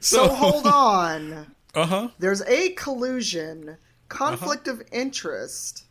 [0.00, 1.46] so, so hold on.
[1.74, 2.08] Uh huh.
[2.18, 3.76] There's a collusion,
[4.08, 4.80] conflict uh-huh.
[4.80, 5.84] of interest.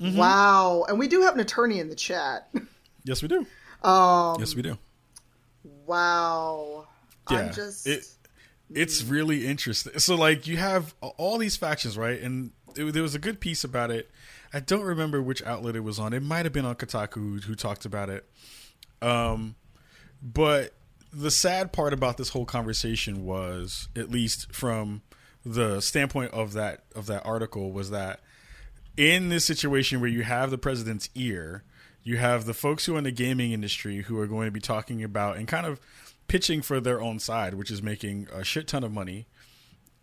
[0.00, 0.16] Mm-hmm.
[0.18, 2.50] Wow, and we do have an attorney in the chat.
[3.04, 3.46] Yes, we do.
[3.82, 4.76] Um, yes, we do.
[5.86, 6.88] Wow.
[7.30, 7.86] Yeah, I'm just.
[7.86, 8.04] It,
[8.74, 9.98] it's really interesting.
[9.98, 12.20] So, like, you have all these factions, right?
[12.20, 14.10] And it, there was a good piece about it
[14.52, 16.12] I don't remember which outlet it was on.
[16.12, 18.28] It might have been on Kotaku who, who talked about it.
[19.02, 19.56] Um,
[20.22, 20.74] but
[21.12, 25.02] the sad part about this whole conversation was, at least from
[25.44, 28.20] the standpoint of that of that article, was that
[28.96, 31.62] in this situation where you have the president's ear,
[32.02, 34.60] you have the folks who are in the gaming industry who are going to be
[34.60, 35.80] talking about and kind of
[36.26, 39.26] pitching for their own side, which is making a shit ton of money,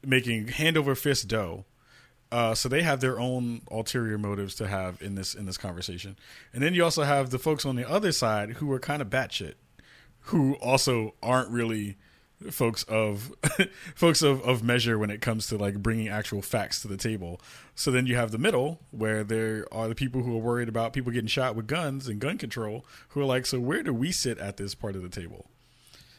[0.03, 1.65] making hand over fist dough
[2.35, 6.17] uh, so they have their own ulterior motives to have in this in this conversation,
[6.53, 9.09] and then you also have the folks on the other side who are kind of
[9.09, 9.53] batshit,
[10.19, 11.95] who also aren't really
[12.51, 13.33] folks of
[13.95, 17.39] folks of, of measure when it comes to like bringing actual facts to the table.
[17.73, 20.91] So then you have the middle where there are the people who are worried about
[20.91, 24.11] people getting shot with guns and gun control who are like, so where do we
[24.11, 25.45] sit at this part of the table?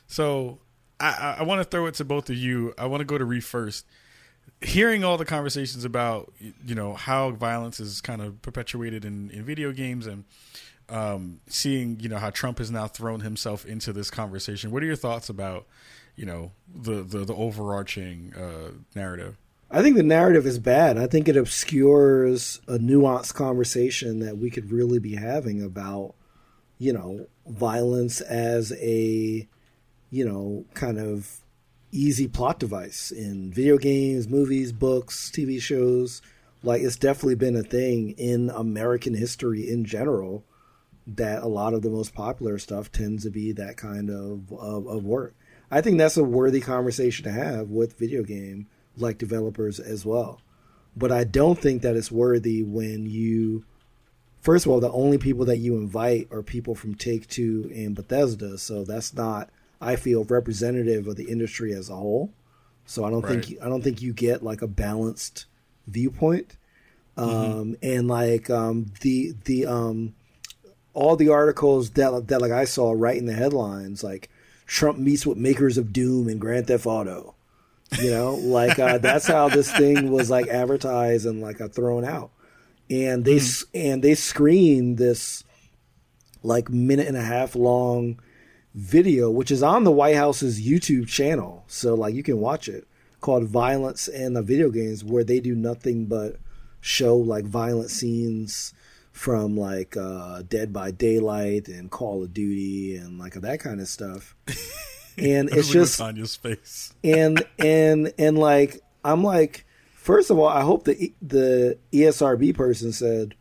[0.06, 0.60] So
[0.98, 2.72] I, I want to throw it to both of you.
[2.78, 3.84] I want to go to Reef first.
[4.62, 6.32] Hearing all the conversations about
[6.64, 10.24] you know how violence is kind of perpetuated in, in video games and
[10.88, 14.70] um, seeing you know how Trump has now thrown himself into this conversation.
[14.70, 15.66] What are your thoughts about
[16.14, 19.36] you know the the, the overarching uh, narrative?
[19.70, 20.96] I think the narrative is bad.
[20.96, 26.14] I think it obscures a nuanced conversation that we could really be having about
[26.78, 29.48] you know violence as a
[30.10, 31.40] you know kind of
[31.96, 36.22] easy plot device in video games, movies, books, TV shows.
[36.62, 40.44] Like it's definitely been a thing in American history in general
[41.06, 44.86] that a lot of the most popular stuff tends to be that kind of, of,
[44.86, 45.34] of work.
[45.70, 50.40] I think that's a worthy conversation to have with video game like developers as well.
[50.96, 53.64] But I don't think that it's worthy when you
[54.40, 57.96] first of all, the only people that you invite are people from Take Two and
[57.96, 62.32] Bethesda, so that's not I feel representative of the industry as a whole.
[62.86, 63.44] So I don't right.
[63.44, 65.46] think I don't think you get like a balanced
[65.86, 66.56] viewpoint.
[67.16, 67.58] Mm-hmm.
[67.58, 70.14] Um, and like um, the the um,
[70.94, 74.30] all the articles that that like I saw right in the headlines, like
[74.66, 77.34] Trump meets with makers of Doom and Grand Theft Auto.
[78.00, 82.04] You know, like uh, that's how this thing was like advertised and like uh, thrown
[82.04, 82.30] out.
[82.90, 83.64] And they mm.
[83.74, 85.44] and they screened this
[86.42, 88.20] like minute and a half long
[88.76, 91.64] video, which is on the White House's YouTube channel.
[91.66, 92.86] So like you can watch it
[93.20, 96.36] called Violence in the Video Games, where they do nothing but
[96.80, 98.74] show like violent scenes
[99.10, 103.88] from like uh, Dead by Daylight and Call of Duty and like that kind of
[103.88, 104.36] stuff.
[105.18, 106.92] And it's just Tanya's face.
[107.02, 112.92] and and and like I'm like, first of all, I hope the the ESRB person
[112.92, 113.34] said,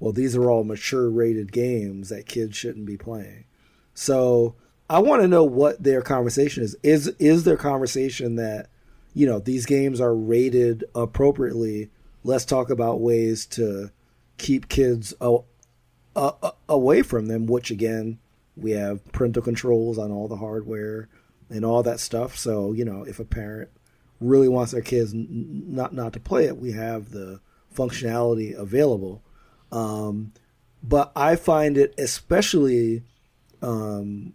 [0.00, 3.44] well, these are all mature rated games that kids shouldn't be playing.
[3.94, 4.56] So
[4.90, 6.76] I want to know what their conversation is.
[6.82, 8.66] Is is their conversation that
[9.14, 11.90] you know these games are rated appropriately?
[12.24, 13.92] Let's talk about ways to
[14.36, 15.38] keep kids a,
[16.16, 17.46] a, a, away from them.
[17.46, 18.18] Which again,
[18.56, 21.08] we have parental controls on all the hardware
[21.48, 22.36] and all that stuff.
[22.36, 23.70] So you know, if a parent
[24.20, 27.40] really wants their kids n- not not to play it, we have the
[27.72, 29.22] functionality available.
[29.70, 30.32] Um,
[30.82, 33.04] but I find it especially
[33.62, 34.34] um,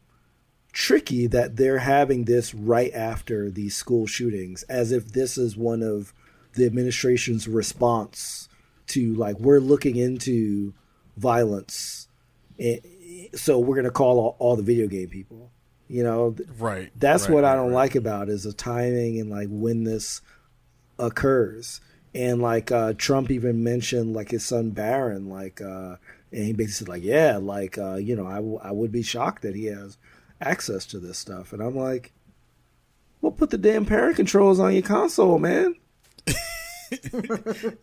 [0.86, 5.82] tricky that they're having this right after these school shootings, as if this is one
[5.82, 6.14] of
[6.54, 8.48] the administration's response
[8.86, 10.76] to like we're looking into
[11.18, 12.08] violence,
[13.34, 15.50] so we're going to call all, all, the video game people.
[15.88, 16.92] You know, right?
[16.96, 17.76] That's right, what I don't right.
[17.76, 20.22] like about is the timing and like when this
[21.00, 21.82] occurs.
[22.14, 25.96] And like uh, Trump even mentioned like his son Barron, like, uh,
[26.32, 29.02] and he basically said like, yeah, like uh, you know, I, w- I would be
[29.02, 29.98] shocked that he has
[30.46, 31.54] access to this stuff.
[31.54, 32.14] And I'm like,
[33.22, 35.76] well, put the damn parent controls on your console, man.
[36.92, 37.78] you,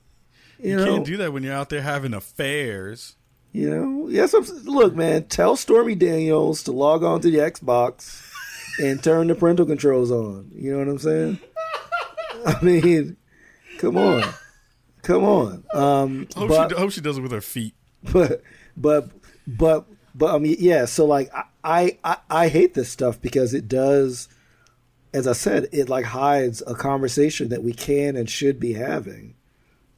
[0.58, 3.16] you know, can't do that when you're out there having affairs.
[3.52, 4.32] You know, yes.
[4.34, 5.24] I'm, look, man.
[5.24, 8.22] Tell Stormy Daniels to log on to the Xbox
[8.80, 10.50] and turn the parental controls on.
[10.54, 11.38] You know what I'm saying?
[12.46, 13.16] I mean,
[13.78, 14.24] come on,
[15.02, 15.64] come on.
[15.74, 17.74] Um, I hope, but, she, I hope she does it with her feet.
[18.12, 18.42] But,
[18.76, 19.10] but,
[19.46, 20.86] but, but I mean, yeah.
[20.86, 21.98] So like, I, I,
[22.28, 24.28] I hate this stuff because it does,
[25.14, 29.34] as I said, it like hides a conversation that we can and should be having,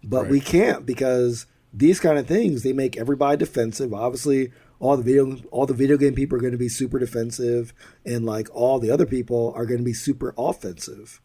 [0.03, 0.31] but right.
[0.31, 3.95] we can't because these kind of things they make everybody defensive.
[3.95, 7.73] Obviously, all the video all the video game people are going to be super defensive,
[8.05, 11.21] and like all the other people are going to be super offensive.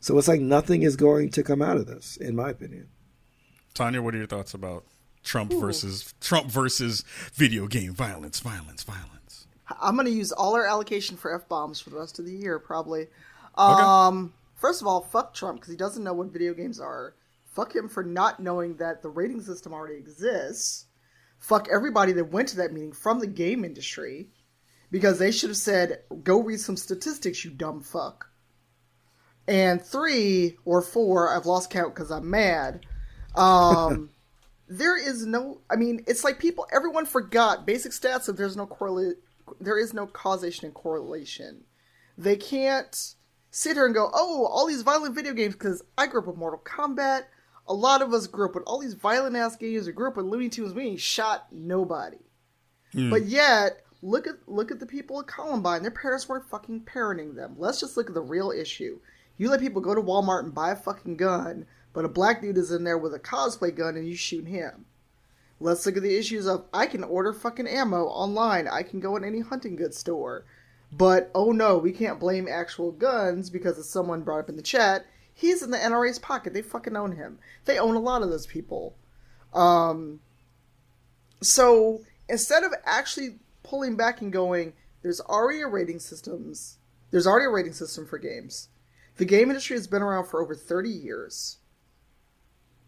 [0.00, 2.88] So it's like nothing is going to come out of this, in my opinion.
[3.74, 4.84] Tanya, what are your thoughts about
[5.24, 5.60] Trump Ooh.
[5.60, 7.02] versus Trump versus
[7.34, 9.17] video game violence, violence, violence?
[9.80, 12.32] I'm going to use all our allocation for f bombs for the rest of the
[12.32, 13.08] year, probably.
[13.54, 14.32] Um, okay.
[14.56, 17.14] First of all, fuck Trump because he doesn't know what video games are.
[17.44, 20.86] Fuck him for not knowing that the rating system already exists.
[21.38, 24.28] Fuck everybody that went to that meeting from the game industry
[24.90, 28.30] because they should have said, go read some statistics, you dumb fuck.
[29.46, 32.84] And three or four, I've lost count because I'm mad.
[33.34, 34.10] Um,
[34.68, 38.66] there is no, I mean, it's like people, everyone forgot basic stats of there's no
[38.66, 39.16] correlate,
[39.60, 41.64] there is no causation and correlation.
[42.16, 43.14] They can't
[43.50, 46.36] sit here and go, oh, all these violent video games because I grew up with
[46.36, 47.24] Mortal Kombat
[47.68, 50.16] a lot of us grew up with all these violent ass games or grew up
[50.16, 50.72] with Looney Tunes.
[50.72, 52.18] We ain't shot nobody.
[52.94, 53.10] Mm.
[53.10, 55.82] But yet, look at look at the people at Columbine.
[55.82, 57.54] Their parents weren't fucking parenting them.
[57.58, 58.98] Let's just look at the real issue.
[59.36, 62.58] You let people go to Walmart and buy a fucking gun, but a black dude
[62.58, 64.86] is in there with a cosplay gun and you shoot him.
[65.60, 68.68] Let's look at the issues of I can order fucking ammo online.
[68.68, 70.44] I can go in any hunting goods store.
[70.92, 74.62] But oh no, we can't blame actual guns because as someone brought up in the
[74.62, 76.54] chat, he's in the NRA's pocket.
[76.54, 77.38] They fucking own him.
[77.64, 78.96] They own a lot of those people.
[79.52, 80.20] Um
[81.40, 86.78] so instead of actually pulling back and going, there's already a rating systems.
[87.10, 88.68] There's already a rating system for games.
[89.16, 91.57] The game industry has been around for over 30 years.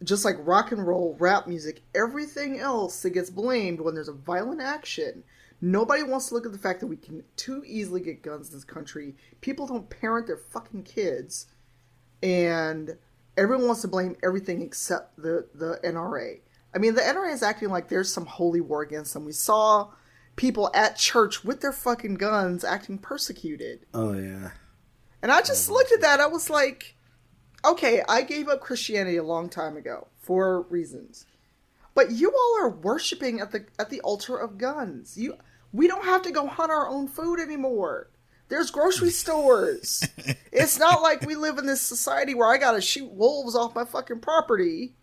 [0.03, 4.12] Just like rock and roll, rap music, everything else that gets blamed when there's a
[4.12, 5.24] violent action.
[5.61, 8.55] Nobody wants to look at the fact that we can too easily get guns in
[8.55, 9.14] this country.
[9.42, 11.48] People don't parent their fucking kids.
[12.22, 12.96] And
[13.36, 16.40] everyone wants to blame everything except the, the NRA.
[16.74, 19.24] I mean, the NRA is acting like there's some holy war against them.
[19.24, 19.90] We saw
[20.36, 23.80] people at church with their fucking guns acting persecuted.
[23.92, 24.53] Oh yeah.
[25.22, 26.20] And I just looked at that.
[26.20, 26.96] I was like,
[27.65, 31.27] okay, I gave up Christianity a long time ago for reasons.
[31.95, 35.17] But you all are worshiping at the at the altar of guns.
[35.17, 35.37] You
[35.73, 38.11] we don't have to go hunt our own food anymore.
[38.49, 40.07] There's grocery stores.
[40.53, 43.85] it's not like we live in this society where I gotta shoot wolves off my
[43.85, 44.95] fucking property.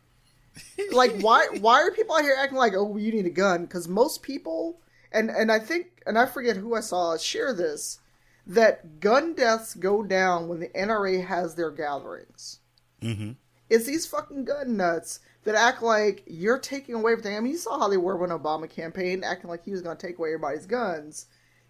[0.91, 3.66] Like why why are people out here acting like, oh you need a gun?
[3.66, 4.80] Because most people
[5.12, 7.99] and and I think and I forget who I saw share this
[8.47, 12.59] that gun deaths go down when the NRA has their gatherings.
[13.01, 13.33] Mm-hmm.
[13.69, 17.35] It's these fucking gun nuts that act like you're taking away everything.
[17.35, 19.97] I mean, you saw how they were when Obama campaigned, acting like he was going
[19.97, 21.25] to take away everybody's guns.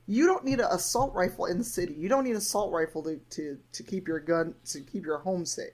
[0.05, 1.93] You don't need an assault rifle in the city.
[1.93, 5.17] You don't need an assault rifle to, to, to keep your gun to keep your
[5.17, 5.73] home safe.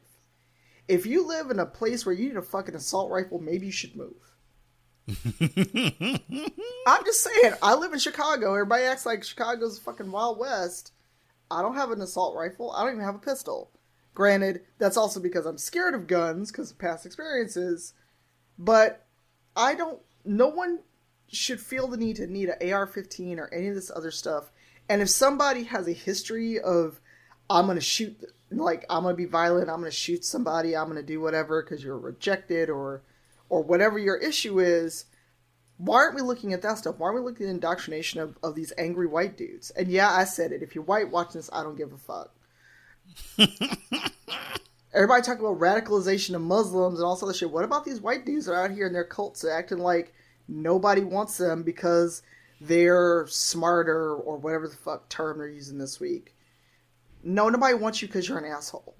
[0.87, 3.71] If you live in a place where you need a fucking assault rifle, maybe you
[3.71, 4.32] should move.
[6.87, 7.53] I'm just saying.
[7.61, 8.53] I live in Chicago.
[8.53, 10.93] Everybody acts like Chicago's a fucking Wild West.
[11.51, 12.71] I don't have an assault rifle.
[12.71, 13.71] I don't even have a pistol.
[14.13, 17.93] Granted, that's also because I'm scared of guns because of past experiences.
[18.57, 19.05] But
[19.55, 19.99] I don't.
[20.23, 20.79] No one
[21.27, 24.51] should feel the need to need an AR-15 or any of this other stuff.
[24.87, 26.99] And if somebody has a history of,
[27.49, 28.15] I'm gonna shoot,
[28.51, 31.97] like I'm gonna be violent, I'm gonna shoot somebody, I'm gonna do whatever because you're
[31.97, 33.01] rejected or,
[33.53, 35.05] or whatever your issue is,
[35.77, 36.95] why aren't we looking at that stuff?
[36.97, 39.69] Why aren't we looking at the indoctrination of, of these angry white dudes?
[39.71, 40.63] And yeah, I said it.
[40.63, 42.33] If you're white watching this, I don't give a fuck.
[44.95, 47.51] Everybody talking about radicalization of Muslims and all this other shit.
[47.51, 50.15] What about these white dudes that are out here in their cults acting like
[50.47, 52.23] nobody wants them because
[52.59, 56.33] they're smarter or whatever the fuck term they're using this week?
[57.23, 58.95] No, nobody wants you because you're an asshole.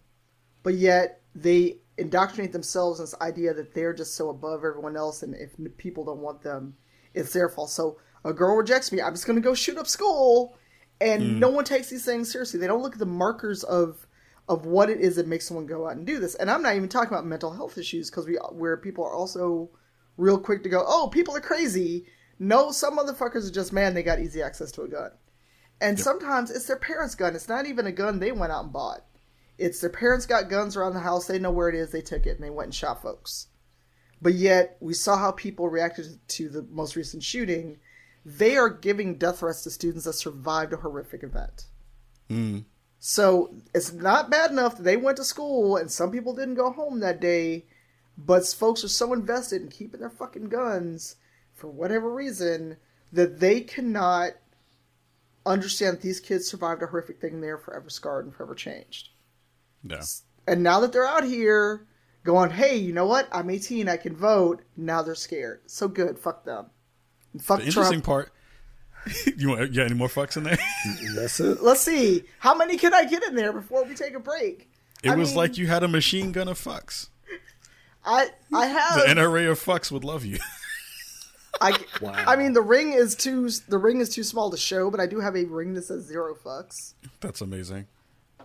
[0.62, 5.24] But yet they indoctrinate themselves in this idea that they're just so above everyone else,
[5.24, 6.76] and if people don't want them,
[7.14, 7.70] it's their fault.
[7.70, 10.58] So a girl rejects me, I'm just going to go shoot up school,
[11.02, 11.38] and mm.
[11.40, 12.60] no one takes these things seriously.
[12.60, 14.08] They don't look at the markers of
[14.50, 16.36] of what it is that makes someone go out and do this.
[16.36, 19.70] And I'm not even talking about mental health issues because we where people are also
[20.18, 22.06] real quick to go, oh, people are crazy.
[22.40, 25.12] No, some motherfuckers are just man, they got easy access to a gun.
[25.80, 26.04] And yep.
[26.04, 27.36] sometimes it's their parents' gun.
[27.36, 29.06] It's not even a gun they went out and bought.
[29.58, 31.28] It's their parents got guns around the house.
[31.28, 31.92] They know where it is.
[31.92, 33.48] They took it and they went and shot folks.
[34.22, 37.78] But yet, we saw how people reacted to the most recent shooting.
[38.26, 41.66] They are giving death threats to students that survived a horrific event.
[42.30, 42.64] Mm.
[43.00, 46.72] So it's not bad enough that they went to school and some people didn't go
[46.72, 47.66] home that day,
[48.18, 51.18] but folks are so invested in keeping their fucking guns
[51.54, 52.78] for whatever reason
[53.12, 54.32] that they cannot
[55.46, 59.10] understand that these kids survived a horrific thing and they're forever scarred and forever changed.
[59.84, 60.02] Yeah.
[60.48, 61.86] And now that they're out here
[62.24, 63.28] going, hey, you know what?
[63.32, 64.62] I'm 18, I can vote.
[64.78, 65.62] Now they're scared.
[65.68, 66.20] So good.
[66.20, 66.68] Fuck them.
[67.34, 68.06] And fuck the interesting Trump.
[68.06, 68.32] part.
[69.38, 70.58] you want yeah, any more fucks in there?
[71.16, 71.62] That's it.
[71.62, 72.24] Let's see.
[72.40, 74.70] How many can I get in there before we take a break?
[75.04, 77.10] It I was mean, like you had a machine gun of fucks.
[78.06, 80.38] I I have the NRA of fucks would love you.
[81.62, 82.12] I, wow.
[82.14, 85.06] I mean the ring is too the ring is too small to show, but I
[85.06, 86.94] do have a ring that says zero fucks.
[87.20, 87.88] That's amazing.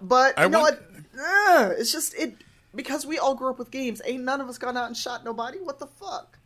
[0.03, 0.79] But you know want...
[0.81, 1.21] what?
[1.21, 2.37] Uh, it's just it
[2.75, 4.01] because we all grew up with games.
[4.05, 5.59] Ain't none of us gone out and shot nobody.
[5.59, 6.39] What the fuck?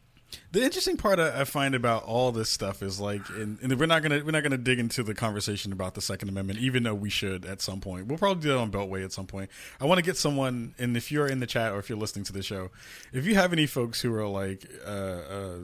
[0.53, 4.03] The interesting part I find about all this stuff is like, and, and, we're not
[4.03, 7.11] gonna we're not gonna dig into the conversation about the Second Amendment, even though we
[7.11, 8.07] should at some point.
[8.07, 9.51] We'll probably do that on Beltway at some point.
[9.81, 12.25] I want to get someone, and if you're in the chat or if you're listening
[12.27, 12.71] to the show,
[13.13, 15.59] if you have any folks who are like uh, uh,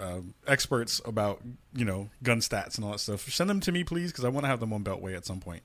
[0.00, 1.40] uh, experts about
[1.74, 4.28] you know gun stats and all that stuff, send them to me, please, because I
[4.28, 5.62] want to have them on Beltway at some point.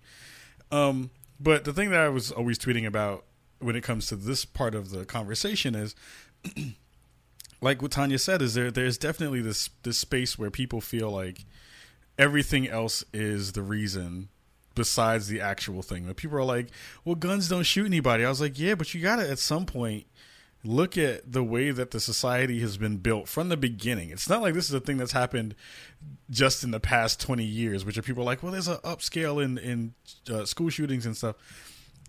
[0.71, 1.11] Um,
[1.43, 3.25] but the thing that I was always tweeting about
[3.59, 5.95] when it comes to this part of the conversation is
[7.61, 11.45] like what Tanya said is there there's definitely this this space where people feel like
[12.17, 14.29] everything else is the reason
[14.75, 16.05] besides the actual thing.
[16.05, 16.69] But people are like,
[17.05, 19.65] "Well, guns don't shoot anybody." I was like, "Yeah, but you got to at some
[19.65, 20.07] point
[20.63, 24.09] look at the way that the society has been built from the beginning.
[24.09, 25.55] It's not like this is a thing that's happened
[26.29, 29.57] just in the past 20 years, which are people like, well, there's an upscale in
[29.57, 29.93] in
[30.31, 31.35] uh, school shootings and stuff.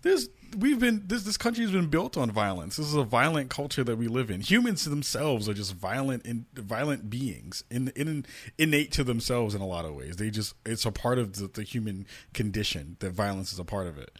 [0.03, 2.77] There's we've been this this country has been built on violence.
[2.77, 4.41] This is a violent culture that we live in.
[4.41, 8.25] Humans themselves are just violent in violent beings, in, in
[8.57, 10.15] innate to themselves in a lot of ways.
[10.17, 13.87] They just it's a part of the, the human condition that violence is a part
[13.87, 14.17] of it.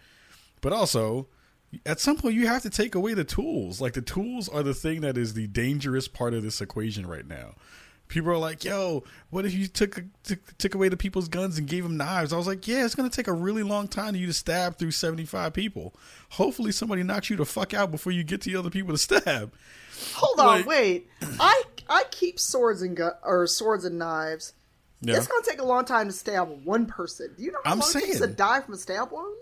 [0.61, 1.27] But also,
[1.85, 3.81] at some point you have to take away the tools.
[3.81, 7.27] Like the tools are the thing that is the dangerous part of this equation right
[7.27, 7.55] now.
[8.07, 11.67] People are like, "Yo, what if you took took, took away the people's guns and
[11.67, 14.13] gave them knives?" I was like, "Yeah, it's going to take a really long time
[14.13, 15.95] for you to stab through seventy five people.
[16.31, 18.97] Hopefully, somebody knocks you the fuck out before you get to the other people to
[19.21, 19.51] stab."
[20.13, 21.09] Hold on, like, wait.
[21.39, 24.53] I I keep swords and gu- or swords and knives.
[25.01, 25.17] Yeah.
[25.17, 27.33] It's going to take a long time to stab one person.
[27.37, 29.35] Do you know how I'm long saying, it takes to die from a stab wound?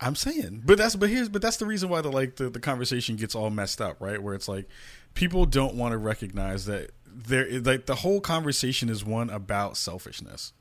[0.00, 2.60] I'm saying, but that's but here's but that's the reason why the like the, the
[2.60, 4.22] conversation gets all messed up, right?
[4.22, 4.66] Where it's like
[5.14, 10.52] people don't want to recognize that there like the whole conversation is one about selfishness,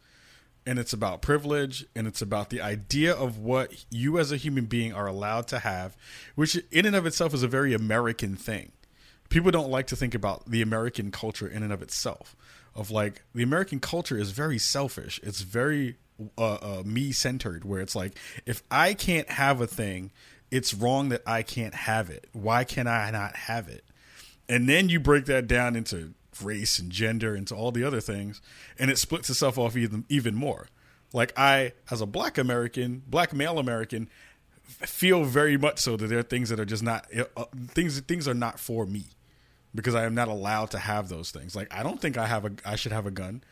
[0.66, 4.66] and it's about privilege, and it's about the idea of what you as a human
[4.66, 5.96] being are allowed to have,
[6.36, 8.74] which in and of itself is a very American thing.
[9.30, 12.36] People don't like to think about the American culture in and of itself.
[12.76, 15.20] Of like the American culture is very selfish.
[15.24, 15.98] It's very
[16.38, 20.12] uh, uh, me centered, where it's like if I can't have a thing,
[20.52, 22.28] it's wrong that I can't have it.
[22.34, 23.84] Why can I not have it?
[24.48, 28.42] And then you break that down into race and gender, into all the other things,
[28.78, 30.68] and it splits itself off even even more.
[31.14, 34.10] Like I, as a black American, black male American,
[34.64, 38.00] feel very much so that there are things that are just not uh, things.
[38.02, 39.06] Things are not for me
[39.80, 41.56] because I am not allowed to have those things.
[41.56, 43.44] Like I don't think I have a I should have a gun.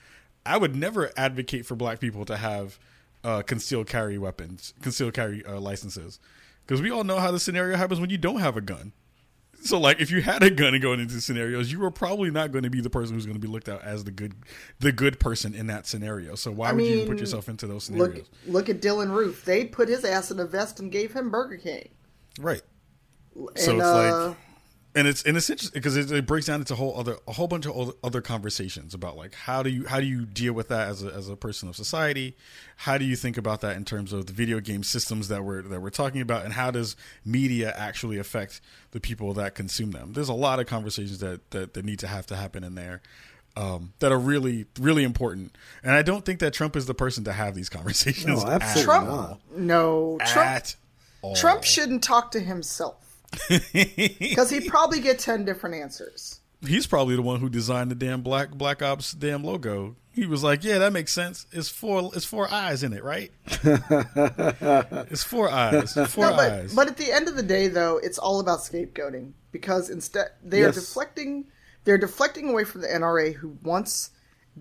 [0.45, 2.79] I would never advocate for black people to have
[3.23, 6.19] uh, concealed carry weapons, concealed carry uh, licenses,
[6.65, 8.93] because we all know how the scenario happens when you don't have a gun.
[9.63, 12.51] So, like, if you had a gun and going into scenarios, you were probably not
[12.51, 14.33] going to be the person who's going to be looked at as the good,
[14.79, 16.35] the good person in that scenario.
[16.35, 18.29] So, why I would mean, you put yourself into those scenarios?
[18.45, 19.43] Look, look at Dylann Roof.
[19.45, 21.89] They put his ass in a vest and gave him Burger King.
[22.39, 22.61] Right.
[23.35, 24.37] And, so it's uh, like
[24.97, 27.33] and it's and it's interesting because it, it, breaks down into a whole other a
[27.33, 30.69] whole bunch of other conversations about like how do you how do you deal with
[30.69, 32.35] that as a as a person of society?
[32.77, 35.61] How do you think about that in terms of the video game systems that we're
[35.61, 36.45] that we're talking about?
[36.45, 40.13] And how does media actually affect the people that consume them?
[40.13, 43.01] There's a lot of conversations that that, that need to have to happen in there
[43.55, 45.55] um, that are really really important.
[45.83, 48.83] And i don't think that trump is the person to have these conversations no absolutely
[48.83, 49.39] trump, not.
[49.55, 50.65] no trump,
[51.35, 53.06] trump shouldn't talk to himself
[53.49, 56.39] because he'd probably get ten different answers.
[56.65, 59.95] He's probably the one who designed the damn Black Black Ops damn logo.
[60.11, 61.45] He was like, "Yeah, that makes sense.
[61.51, 62.11] It's four.
[62.15, 63.31] It's four eyes in it, right?
[63.45, 65.93] it's four eyes.
[65.93, 68.59] Four no, but, eyes." But at the end of the day, though, it's all about
[68.59, 70.75] scapegoating because instead they yes.
[70.75, 71.45] are deflecting.
[71.83, 74.09] They're deflecting away from the NRA, who wants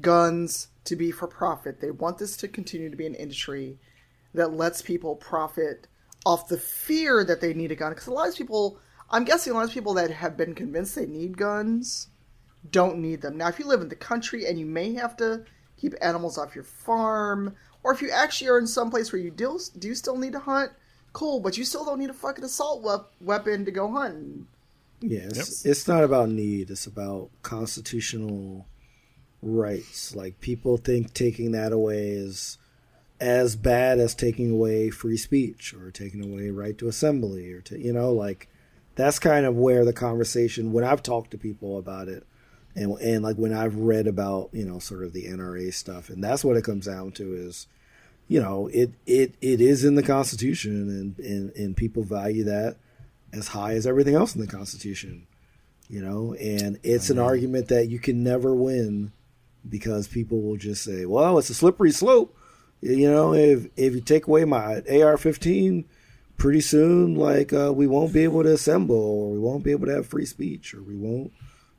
[0.01, 1.81] guns to be for profit.
[1.81, 3.79] They want this to continue to be an industry
[4.35, 5.89] that lets people profit
[6.27, 7.93] off the fear that they need a gun.
[7.93, 10.97] Because a lot of people, I'm guessing a lot of people that have been convinced
[10.97, 12.09] they need guns
[12.73, 13.37] don't need them.
[13.37, 15.45] Now, if you live in the country and you may have to
[15.77, 17.55] keep animals off your farm,
[17.85, 20.41] or if you actually are in some place where you do, do still need to
[20.41, 20.73] hunt,
[21.13, 24.49] cool, but you still don't need a fucking assault weapon to go hunting.
[25.01, 25.71] Yes, yep.
[25.71, 28.67] it's not about need, it's about constitutional
[29.43, 30.17] rights.
[30.17, 32.59] Like, people think taking that away is
[33.21, 37.79] as bad as taking away free speech or taking away right to assembly or to
[37.79, 38.49] you know like
[38.95, 42.27] that's kind of where the conversation when I've talked to people about it
[42.75, 46.23] and and like when I've read about you know sort of the NRA stuff and
[46.23, 47.67] that's what it comes down to is
[48.29, 52.77] you know it it it is in the Constitution and and and people value that
[53.33, 55.27] as high as everything else in the Constitution
[55.89, 56.35] you know?
[56.35, 59.13] And it's an argument that you can never win
[59.69, 62.36] because people will just say well it's a slippery slope
[62.81, 65.85] you know, if if you take away my AR-15,
[66.37, 69.87] pretty soon, like uh, we won't be able to assemble, or we won't be able
[69.87, 71.33] to have free speech, or we won't,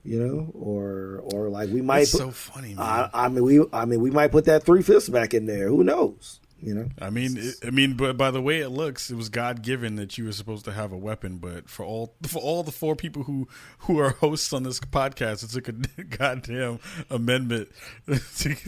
[0.03, 2.09] you know, or or like we might.
[2.11, 2.79] Put, so funny, man.
[2.79, 5.67] I, I, mean, we I mean we might put that three fifths back in there.
[5.67, 6.39] Who knows?
[6.59, 6.89] You know.
[6.99, 9.95] I mean, it, I mean, but by the way it looks, it was God given
[9.97, 11.37] that you were supposed to have a weapon.
[11.37, 13.47] But for all for all the four people who
[13.79, 16.79] who are hosts on this podcast, it took a goddamn
[17.09, 17.69] amendment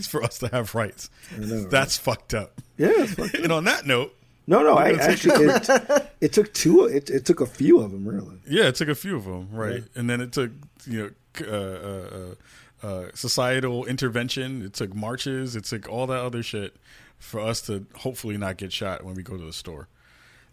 [0.07, 1.09] for us to have rights.
[1.35, 2.03] Know, That's right?
[2.15, 2.61] fucked up.
[2.77, 3.05] Yeah.
[3.05, 3.43] Fucked up.
[3.43, 4.15] and on that note.
[4.45, 4.75] No, no.
[4.75, 6.85] I actually it, it, took two.
[6.85, 8.39] It, it took a few of them, really.
[8.47, 9.83] Yeah, it took a few of them, right?
[9.83, 9.99] Yeah.
[9.99, 10.51] And then it took
[10.85, 12.35] you know uh, uh, uh
[12.81, 14.61] uh, societal intervention.
[14.63, 15.55] It took marches.
[15.55, 16.77] It took all that other shit
[17.19, 19.87] for us to hopefully not get shot when we go to the store.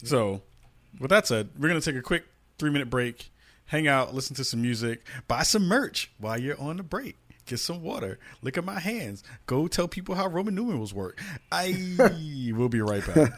[0.05, 0.43] So,
[1.01, 2.25] with that said, we're gonna take a quick
[2.59, 3.31] three minute break,
[3.67, 7.17] hang out, listen to some music, buy some merch while you're on the break.
[7.47, 8.19] Get some water.
[8.43, 9.23] Look at my hands.
[9.47, 11.23] Go tell people how Roman numerals work.
[11.53, 11.95] I
[12.57, 13.31] will be right back.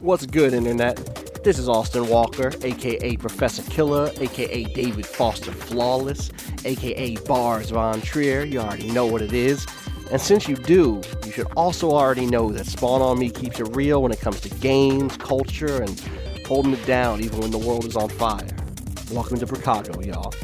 [0.00, 1.44] What's good, Internet?
[1.44, 6.30] This is Austin Walker, aka Professor Killer, aka David Foster Flawless,
[6.64, 8.42] aka Bars Von Trier.
[8.42, 9.66] You already know what it is.
[10.12, 13.74] And since you do, you should also already know that Spawn on Me keeps it
[13.74, 15.98] real when it comes to games, culture, and
[16.46, 18.46] holding it down even when the world is on fire.
[19.10, 20.34] Welcome to Chicago, y'all.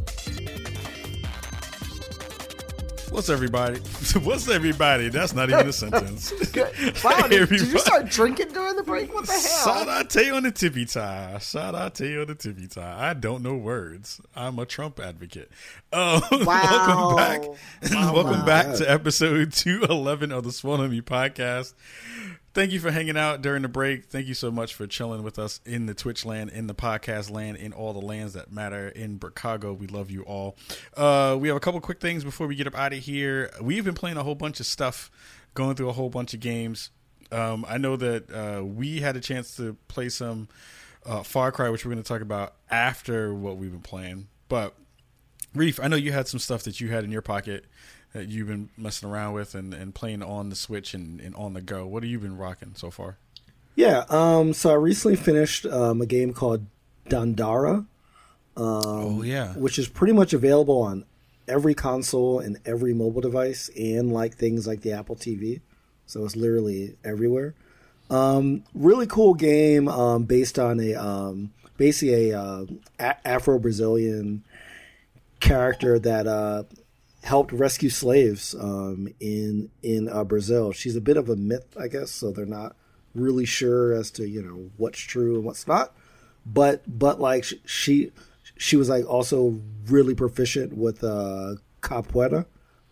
[3.19, 3.81] What's everybody?
[4.23, 5.09] What's everybody?
[5.09, 6.31] That's not even a sentence.
[7.03, 9.13] wow, did, did, you start drinking during the break?
[9.13, 9.65] What the hell?
[9.65, 11.37] Shout out to you on the tippy tie.
[11.41, 13.11] Shout out to you on the tippy tie.
[13.11, 14.21] I don't know words.
[14.37, 15.51] I'm a Trump advocate.
[15.91, 16.45] Uh, wow.
[16.45, 17.41] welcome back.
[17.91, 21.73] Wow, welcome back to episode 211 of the Me podcast
[22.59, 24.07] thank you for hanging out during the break.
[24.07, 27.31] Thank you so much for chilling with us in the Twitch land, in the podcast
[27.31, 29.73] land, in all the lands that matter in Chicago.
[29.73, 30.57] We love you all.
[30.97, 33.53] Uh, we have a couple quick things before we get up out of here.
[33.63, 35.09] We've been playing a whole bunch of stuff,
[35.55, 36.91] going through a whole bunch of games.
[37.31, 40.49] Um, I know that uh, we had a chance to play some
[41.07, 44.27] uh, Far Cry, which we're going to talk about after what we've been playing.
[44.49, 44.75] But
[45.55, 47.67] Reef, I know you had some stuff that you had in your pocket
[48.19, 51.55] that you've been messing around with and, and playing on the Switch and, and on
[51.55, 51.87] the go.
[51.87, 53.17] What have you been rocking so far?
[53.77, 56.67] Yeah, um, so I recently finished um, a game called
[57.09, 57.77] Dandara.
[57.77, 57.87] Um,
[58.57, 61.05] oh yeah, which is pretty much available on
[61.47, 65.61] every console and every mobile device, and like things like the Apple TV.
[66.07, 67.55] So it's literally everywhere.
[68.11, 72.67] Um, really cool game um, based on a um, basically a uh,
[72.99, 74.43] Afro Brazilian
[75.39, 76.65] character that uh,
[77.23, 80.73] helped rescue slaves um, in in uh, Brazil.
[80.73, 82.77] She's a bit of a myth, I guess, so they're not
[83.15, 85.95] really sure as to you know what's true and what's not.
[86.47, 88.13] But but like she
[88.57, 92.47] she was like also really proficient with uh, capoeira,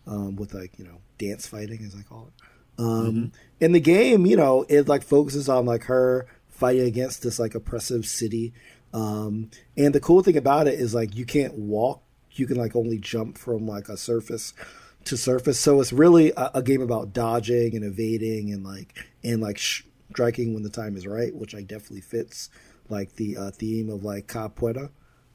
[0.05, 2.43] um, with like you know dance fighting as I call it.
[2.79, 3.25] Um, mm-hmm.
[3.59, 7.55] In the game, you know, it like focuses on like her fighting against this like
[7.55, 8.53] oppressive city.
[8.93, 12.01] Um, and the cool thing about it is like you can't walk
[12.39, 14.53] you can like only jump from like a surface
[15.05, 15.59] to surface.
[15.59, 20.53] So it's really a, a game about dodging and evading and like and like striking
[20.53, 22.49] when the time is right, which I definitely fits
[22.89, 24.89] like the uh, theme of like capoeira.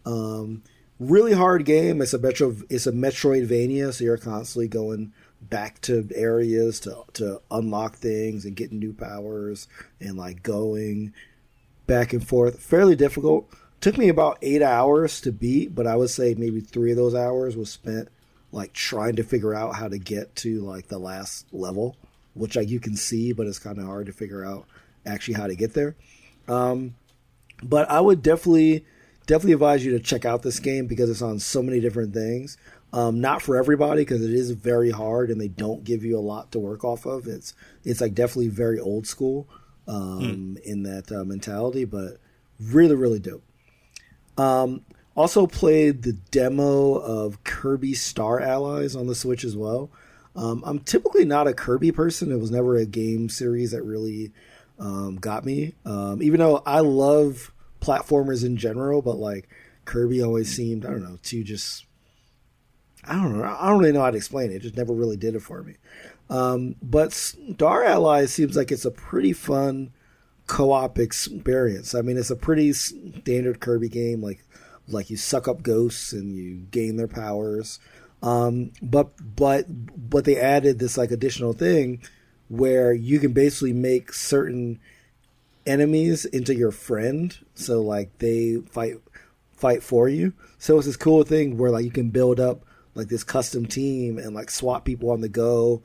[0.05, 0.63] Um,
[0.99, 2.01] really hard game.
[2.01, 2.57] It's a metro.
[2.69, 8.57] It's a Metroidvania, so you're constantly going back to areas to to unlock things and
[8.57, 9.69] getting new powers
[10.01, 11.13] and like going
[11.87, 12.61] back and forth.
[12.61, 13.53] Fairly difficult
[13.83, 17.15] took me about eight hours to beat, but I would say maybe three of those
[17.15, 18.09] hours was spent
[18.53, 21.97] like trying to figure out how to get to like the last level,
[22.35, 24.67] which like you can see, but it's kind of hard to figure out
[25.05, 25.97] actually how to get there.
[26.49, 26.95] Um,
[27.63, 28.87] but I would definitely
[29.27, 32.57] definitely advise you to check out this game because it's on so many different things.
[32.93, 36.21] Um, not for everybody because it is very hard and they don't give you a
[36.21, 37.27] lot to work off of.
[37.27, 37.55] It's
[37.85, 39.49] it's like definitely very old school
[39.89, 40.59] um, mm.
[40.61, 42.19] in that uh, mentality, but
[42.61, 43.43] really really dope.
[44.39, 49.91] Um, also played the demo of Kirby Star Allies on the Switch as well.
[50.35, 52.33] Um, I'm typically not a Kirby person.
[52.33, 54.33] It was never a game series that really
[54.79, 55.75] um, got me.
[55.85, 59.49] Um, even though I love platformers in general, but like
[59.85, 61.85] Kirby always seemed, I don't know, to just
[63.05, 63.45] I don't know.
[63.45, 64.57] I don't really know how to explain it.
[64.57, 65.75] It just never really did it for me.
[66.31, 69.93] Um, but Star Allies seems like it's a pretty fun
[70.53, 71.95] co-op experience.
[71.95, 74.45] I mean, it's a pretty standard Kirby game, like
[74.87, 77.81] like you suck up ghosts and you gain their powers.
[78.23, 79.65] Um, but but
[80.11, 82.03] but they added this like additional thing
[82.49, 84.79] where you can basically make certain
[85.65, 88.97] enemies into your friend, so like they fight
[89.57, 90.35] fight for you.
[90.59, 94.19] So it's this cool thing where like you can build up like this custom team
[94.19, 95.83] and like swap people on the go,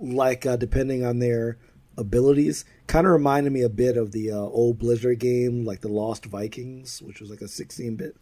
[0.00, 1.56] like uh, depending on their
[1.96, 2.64] abilities.
[2.92, 6.26] Kind of reminded me a bit of the uh, old Blizzard game, like the Lost
[6.26, 8.14] Vikings, which was like a 16-bit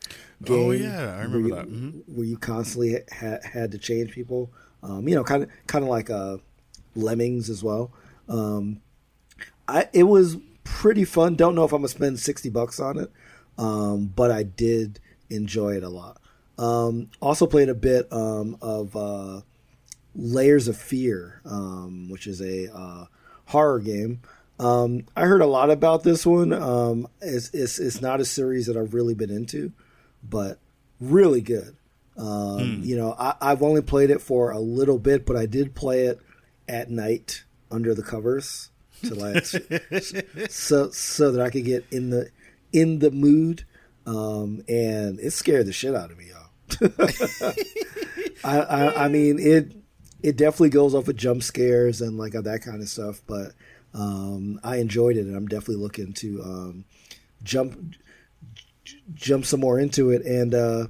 [0.44, 0.56] game.
[0.56, 1.68] Oh yeah, I remember where that.
[1.68, 1.98] Mm-hmm.
[2.06, 4.52] Where you constantly ha- had to change people.
[4.84, 6.36] Um, you know, kind of kind of like uh,
[6.94, 7.90] Lemmings as well.
[8.28, 8.80] Um,
[9.66, 11.34] I it was pretty fun.
[11.34, 13.10] Don't know if I'm gonna spend 60 bucks on it,
[13.58, 15.00] um, but I did
[15.30, 16.20] enjoy it a lot.
[16.58, 19.40] Um, also played a bit um, of uh,
[20.14, 23.06] Layers of Fear, um, which is a uh,
[23.46, 24.20] horror game.
[24.60, 26.52] Um, I heard a lot about this one.
[26.52, 29.72] Um, it's, it's, it's not a series that I've really been into,
[30.22, 30.58] but
[31.00, 31.76] really good.
[32.18, 35.74] Um, You know, I, I've only played it for a little bit, but I did
[35.74, 36.20] play it
[36.68, 38.68] at night under the covers
[39.02, 39.44] to like
[40.50, 42.30] so so that I could get in the
[42.72, 43.64] in the mood.
[44.06, 47.52] Um, and it scared the shit out of me, y'all.
[48.44, 49.72] I, I I mean it
[50.22, 53.52] it definitely goes off with jump scares and like that kind of stuff, but
[53.94, 56.84] um, I enjoyed it, and I'm definitely looking to um,
[57.42, 57.96] jump
[58.84, 60.24] j- jump some more into it.
[60.24, 60.86] And uh,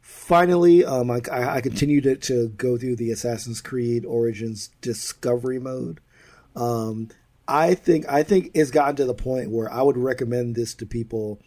[0.00, 6.00] finally, um, I, I continue to, to go through the Assassin's Creed Origins Discovery mode.
[6.54, 7.08] Um,
[7.48, 10.86] I think I think it's gotten to the point where I would recommend this to
[10.86, 11.40] people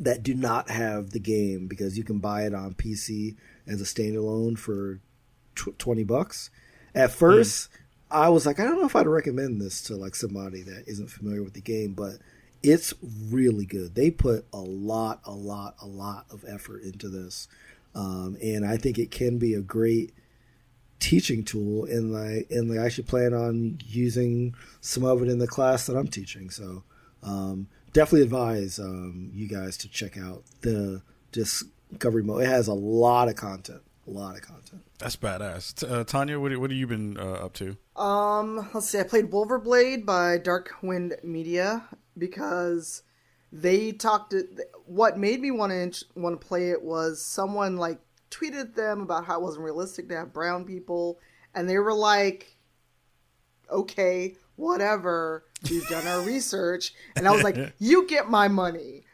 [0.00, 3.84] that do not have the game because you can buy it on PC as a
[3.84, 5.00] standalone for
[5.54, 6.50] tw- 20 bucks.
[6.94, 7.68] At first,
[8.10, 11.08] I was like, I don't know if I'd recommend this to like somebody that isn't
[11.10, 12.14] familiar with the game, but
[12.62, 12.94] it's
[13.30, 13.94] really good.
[13.94, 17.48] They put a lot, a lot, a lot of effort into this.
[17.94, 20.12] Um, and I think it can be a great
[21.00, 25.38] teaching tool and like and like I should plan on using some of it in
[25.38, 26.50] the class that I'm teaching.
[26.50, 26.82] So
[27.22, 31.02] um, definitely advise um, you guys to check out the
[31.32, 32.42] discovery mode.
[32.42, 34.82] It has a lot of content, a lot of content.
[34.98, 35.88] That's badass.
[35.88, 37.76] Uh, Tanya, what, what have you been uh, up to?
[37.98, 39.00] Um, let's see.
[39.00, 41.82] I played Wulverblade by Darkwind Media
[42.16, 43.02] because
[43.50, 44.30] they talked.
[44.30, 44.46] To,
[44.86, 47.98] what made me want to want to play it was someone like
[48.30, 51.18] tweeted them about how it wasn't realistic to have brown people,
[51.56, 52.56] and they were like,
[53.68, 55.44] "Okay, whatever.
[55.68, 59.04] We've done our research," and I was like, "You get my money."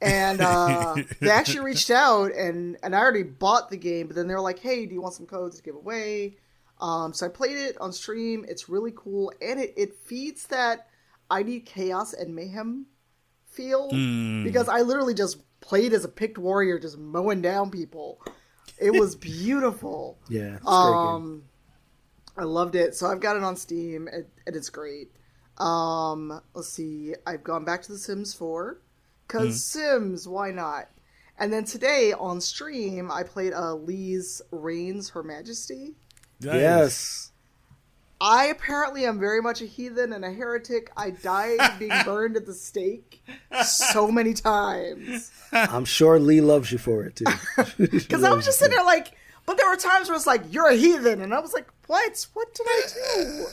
[0.00, 4.26] and uh, they actually reached out and and I already bought the game, but then
[4.26, 6.38] they were like, "Hey, do you want some codes to give away?"
[6.82, 8.44] Um, so I played it on stream.
[8.48, 10.88] It's really cool, and it, it feeds that
[11.30, 12.86] I need chaos and mayhem
[13.46, 14.44] feel Mm.
[14.44, 18.20] because I literally just played as a Pict warrior, just mowing down people.
[18.78, 20.18] It was beautiful.
[20.28, 20.96] Yeah, it's a great game.
[20.98, 21.42] Um,
[22.36, 22.94] I loved it.
[22.96, 25.12] So I've got it on Steam, and, and it's great.
[25.58, 27.14] Um, let's see.
[27.26, 28.80] I've gone back to The Sims 4
[29.28, 30.88] because Sims, why not?
[31.38, 35.94] And then today on stream, I played uh, Leigh's Reigns Her Majesty.
[36.44, 36.54] Nice.
[36.54, 37.32] Yes.
[38.20, 40.92] I apparently am very much a heathen and a heretic.
[40.96, 43.20] I died being burned at the stake
[43.64, 45.32] so many times.
[45.52, 47.24] I'm sure Leigh loves you for it too.
[47.78, 50.68] Because I was just sitting there like, but there were times where it's like, you're
[50.68, 51.20] a heathen.
[51.20, 52.26] And I was like, what?
[52.32, 53.46] What did I do?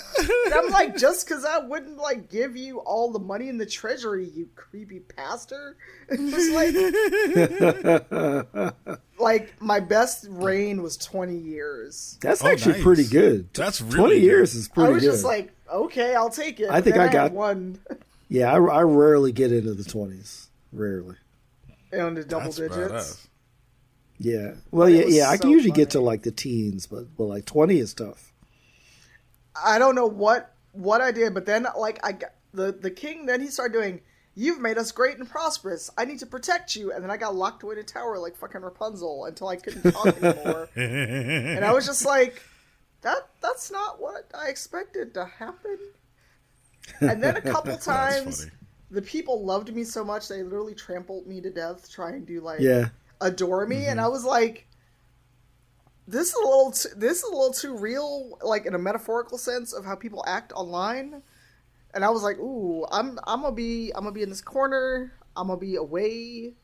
[0.45, 3.65] And I'm like, just because I wouldn't like give you all the money in the
[3.65, 5.75] treasury, you creepy pastor.
[6.11, 6.53] It
[8.09, 12.17] like, like my best reign was 20 years.
[12.21, 12.83] That's Oh, actually nice.
[12.83, 13.53] pretty good.
[13.53, 14.25] That's really twenty good.
[14.25, 14.91] years is pretty good.
[14.91, 15.11] I was good.
[15.11, 16.69] just like, okay, I'll take it.
[16.69, 17.79] I think Then I had got- one
[18.31, 20.49] yeah, I, I rarely get into the twenties.
[20.71, 21.15] Rarely.
[21.91, 23.27] And the double That's digits.
[24.19, 24.55] Yeah.
[24.71, 25.29] Well, yeah, yeah.
[25.29, 28.33] I can usually get to like the teens, but but like twenty is tough.
[29.65, 33.25] I don't know what what I did, but then like I got the the king.
[33.25, 34.01] Then he started doing.
[34.35, 35.89] You've made us great and prosperous.
[35.97, 38.37] I need to protect you, and then I got locked away in a tower like
[38.37, 40.69] fucking Rapunzel until I couldn't talk anymore.
[40.75, 42.41] and I was just like,
[43.01, 45.77] that that's not what I expected to happen.
[47.01, 48.47] And then a couple times,
[48.91, 52.41] the people loved me so much they literally trampled me to death trying to do
[52.41, 52.89] like Yeah.
[53.21, 53.87] Adore me, Mm-hmm.
[53.87, 54.67] and I was like,
[56.07, 59.37] "This is a little, too, this is a little too real, like in a metaphorical
[59.37, 61.21] sense of how people act online."
[61.93, 65.13] And I was like, "Ooh, I'm, I'm gonna be, I'm gonna be in this corner.
[65.37, 66.55] I'm gonna be away."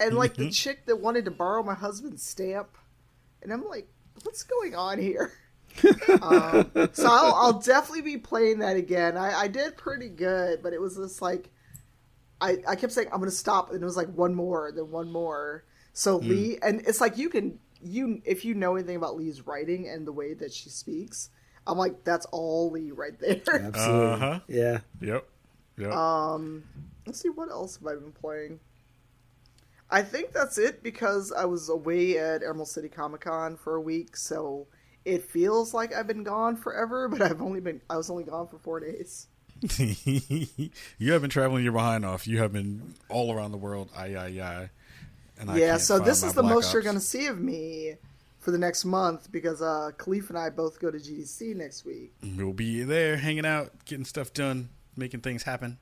[0.00, 0.38] And like Mm-hmm.
[0.38, 2.78] the chick that wanted to borrow my husband's stamp,
[3.42, 3.88] and I'm like,
[4.24, 5.32] "What's going on here?"
[6.22, 9.16] um, so I'll, I'll definitely be playing that again.
[9.16, 11.50] I, I did pretty good, but it was just like
[12.40, 15.10] I, I kept saying I'm gonna stop, and it was like one more, then one
[15.12, 15.64] more.
[16.00, 19.86] So Leigh, and it's like you can you if you know anything about Leigh's writing
[19.86, 21.28] and the way that she speaks,
[21.66, 23.42] I'm like that's all Lee right there.
[23.46, 24.06] Absolutely.
[24.06, 24.40] Uh-huh.
[24.48, 24.78] Yeah.
[25.02, 25.28] Yep.
[25.76, 25.92] Yep.
[25.92, 26.64] Um,
[27.06, 28.60] let's see what else have I been playing.
[29.90, 33.80] I think that's it because I was away at Emerald City Comic Con for a
[33.82, 34.68] week, so
[35.04, 38.48] it feels like I've been gone forever, but I've only been I was only gone
[38.48, 39.26] for four days.
[39.76, 42.26] you have been traveling your behind off.
[42.26, 43.90] You have been all around the world.
[43.94, 44.70] Aye, aye, aye.
[45.40, 47.00] And I yeah, can't so find this my is the Black most you're going to
[47.00, 47.94] see of me
[48.38, 52.12] for the next month because uh, Kahlief and I both go to GDC next week.
[52.36, 55.78] We'll be there, hanging out, getting stuff done, making things happen.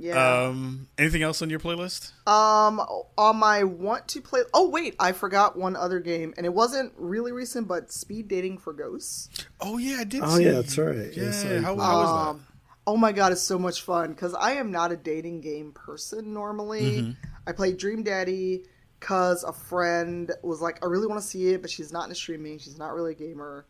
[0.00, 0.44] Yeah.
[0.44, 2.12] Um, anything else on your playlist?
[2.28, 2.80] Um,
[3.18, 4.42] on my want to play.
[4.54, 8.58] Oh wait, I forgot one other game, and it wasn't really recent, but Speed Dating
[8.58, 9.28] for Ghosts.
[9.60, 10.22] Oh yeah, I did.
[10.22, 10.44] Oh, see.
[10.44, 11.12] yeah, that's right.
[11.12, 11.62] Yeah, Yeah, sorry.
[11.62, 12.46] how, how was Um,
[12.86, 16.32] oh my god, it's so much fun because I am not a dating game person
[16.32, 17.02] normally.
[17.02, 17.10] Mm-hmm.
[17.48, 18.66] I play Dream Daddy,
[18.98, 22.14] because a friend was like, I really want to see it, but she's not into
[22.14, 22.58] streaming.
[22.58, 23.66] She's not really a gamer,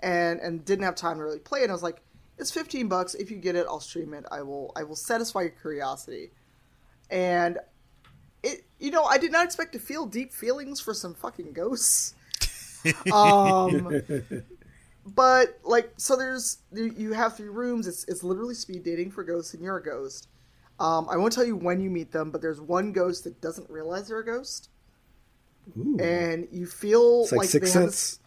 [0.00, 1.64] and and didn't have time to really play it.
[1.64, 2.02] And I was like,
[2.38, 3.14] it's fifteen bucks.
[3.14, 4.24] If you get it, I'll stream it.
[4.30, 6.30] I will I will satisfy your curiosity.
[7.10, 7.58] And
[8.42, 12.14] it, you know, I did not expect to feel deep feelings for some fucking ghosts.
[13.12, 14.02] um,
[15.06, 17.86] but like, so there's you have three rooms.
[17.86, 20.28] It's it's literally speed dating for ghosts, and you're a ghost.
[20.78, 23.70] Um, I won't tell you when you meet them, but there's one ghost that doesn't
[23.70, 24.70] realize they're a ghost,
[25.78, 25.96] Ooh.
[26.00, 27.84] and you feel It's like like have Sense.
[27.84, 28.18] this,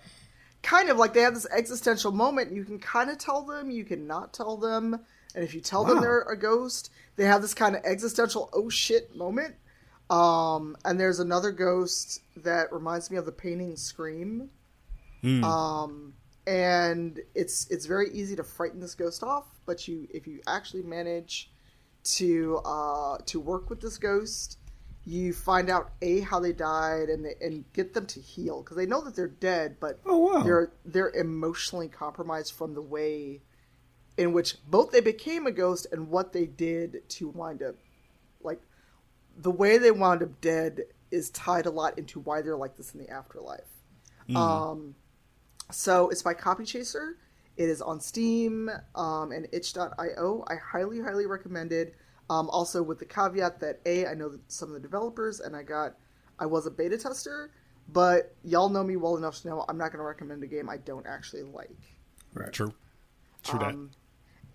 [0.63, 2.53] kind of like they have this existential moment.
[2.53, 4.97] You can kind of tell them, you can not tell them,
[5.35, 8.69] and if you tell them they're a ghost, they have this kind of existential oh
[8.69, 9.55] shit moment.
[10.09, 14.49] Um, and there's another ghost that reminds me of the painting Scream.
[15.21, 15.43] Hmm.
[15.43, 16.13] Um,
[16.45, 20.83] and it's it's very easy to frighten this ghost off, but you if you actually
[20.83, 21.51] manage
[22.15, 24.57] to uh, to work with this ghost,
[25.05, 28.85] you find out a how they died and and get them to heal because they
[28.85, 30.43] know that they're dead, but Oh, wow.
[30.43, 33.41] they're they're emotionally compromised from the way
[34.17, 37.75] in which both they became a ghost and what they did to wind up
[38.41, 38.59] like
[39.37, 40.81] the way they wound up dead
[41.11, 43.61] is tied a lot into why they're like this in the afterlife.
[44.35, 44.95] Um,
[45.71, 47.17] so it's by Copy Chaser.
[47.57, 50.45] It is on Steam um, and itch.io.
[50.47, 51.95] I highly, highly recommend it.
[52.29, 55.63] Um, also, with the caveat that A, I know some of the developers, and I
[55.63, 55.95] got,
[56.37, 57.51] I was a beta tester,
[57.89, 60.69] but y'all know me well enough to know I'm not going to recommend a game
[60.69, 61.77] I don't actually like.
[62.33, 62.51] Right.
[62.51, 62.73] True.
[63.43, 63.91] True Um,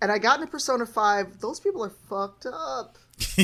[0.01, 1.39] and I got into Persona 5.
[1.39, 2.97] Those people are fucked up.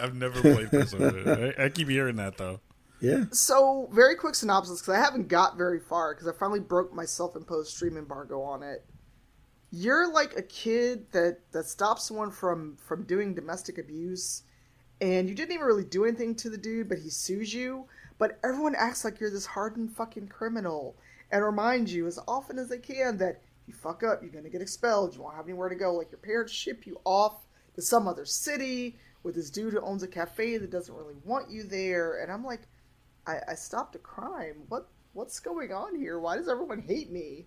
[0.00, 1.52] I've never played Persona.
[1.58, 2.60] I, I keep hearing that though.
[3.04, 3.24] Yeah.
[3.32, 7.04] So, very quick synopsis because I haven't got very far because I finally broke my
[7.04, 8.82] self-imposed stream embargo on it.
[9.70, 14.44] You're like a kid that that stops someone from from doing domestic abuse,
[15.02, 17.84] and you didn't even really do anything to the dude, but he sues you.
[18.16, 20.96] But everyone acts like you're this hardened fucking criminal
[21.30, 24.62] and reminds you as often as they can that you fuck up, you're gonna get
[24.62, 25.92] expelled, you won't have anywhere to go.
[25.92, 27.44] Like your parents ship you off
[27.74, 31.50] to some other city with this dude who owns a cafe that doesn't really want
[31.50, 32.62] you there, and I'm like.
[33.26, 34.56] I, I stopped a crime.
[34.68, 36.18] What what's going on here?
[36.18, 37.46] Why does everyone hate me?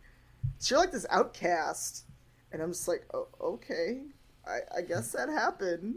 [0.60, 2.06] So you're like this outcast,
[2.52, 4.02] and I'm just like, oh, okay,
[4.48, 5.96] I, I guess that happened.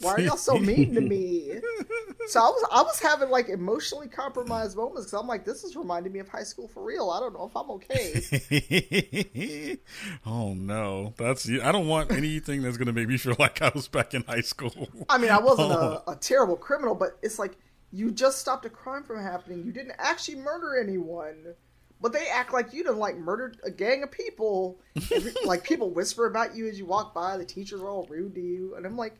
[0.00, 1.52] Why are y'all so mean to me?
[2.28, 5.76] So I was I was having like emotionally compromised moments because I'm like, this is
[5.76, 7.10] reminding me of high school for real.
[7.10, 9.76] I don't know if I'm okay.
[10.26, 13.88] oh no, that's I don't want anything that's gonna make me feel like I was
[13.88, 14.88] back in high school.
[15.08, 16.02] I mean, I wasn't Oh.
[16.06, 17.56] a, a terrible criminal, but it's like
[17.92, 19.64] you just stopped a crime from happening.
[19.64, 21.54] You didn't actually murder anyone,
[22.00, 24.80] but they act like you done like murdered a gang of people.
[25.12, 27.36] Every- like people whisper about you as you walk by.
[27.36, 29.14] The teachers are all rude to you, and I'm like,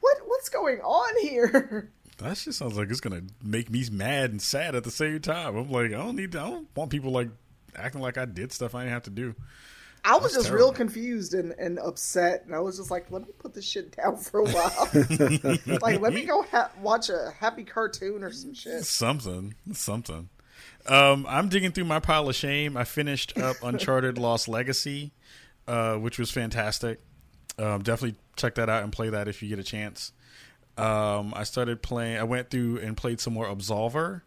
[0.00, 0.18] what?
[0.26, 1.90] What's going on here?
[2.18, 5.54] That just sounds like it's gonna make me mad and sad at the same time.
[5.54, 7.28] I'm like, I don't need, to, I don't want people like
[7.74, 9.34] acting like I did stuff I didn't have to do.
[10.06, 10.66] I was That's just terrible.
[10.66, 13.96] real confused and, and upset, and I was just like, let me put this shit
[13.96, 14.88] down for a while.
[15.82, 18.84] like, let me go ha- watch a happy cartoon or some shit.
[18.84, 20.28] Something, something.
[20.86, 22.76] Um, I'm digging through my pile of shame.
[22.76, 25.12] I finished up Uncharted Lost Legacy,
[25.66, 27.00] uh, which was fantastic.
[27.58, 30.12] Um, definitely check that out and play that if you get a chance.
[30.78, 32.18] Um, I started playing.
[32.18, 34.20] I went through and played some more Absolver,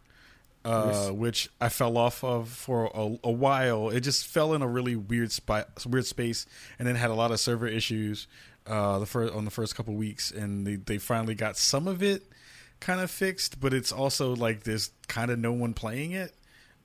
[0.66, 3.90] uh, which I fell off of for a, a while.
[3.90, 6.46] It just fell in a really weird spot, weird space,
[6.78, 8.28] and then had a lot of server issues.
[8.68, 12.04] Uh, the first on the first couple weeks, and they they finally got some of
[12.04, 12.24] it
[12.80, 16.34] kind of fixed, but it's also like there's kind of no one playing it,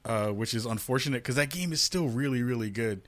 [0.04, 3.02] uh, which is unfortunate because that game is still really, really good.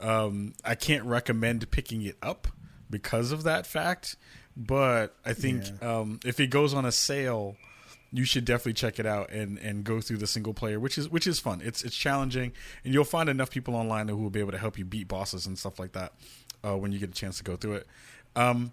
[0.00, 2.48] Um, I can't recommend picking it up
[2.90, 4.16] because of that fact,
[4.56, 7.56] but I think um, if it goes on a sale,
[8.12, 11.08] you should definitely check it out and, and go through the single player, which is
[11.08, 11.60] which is fun.
[11.62, 12.52] It's it's challenging,
[12.84, 15.46] and you'll find enough people online who will be able to help you beat bosses
[15.46, 16.12] and stuff like that
[16.64, 17.86] uh, when you get a chance to go through it.
[18.36, 18.72] Um,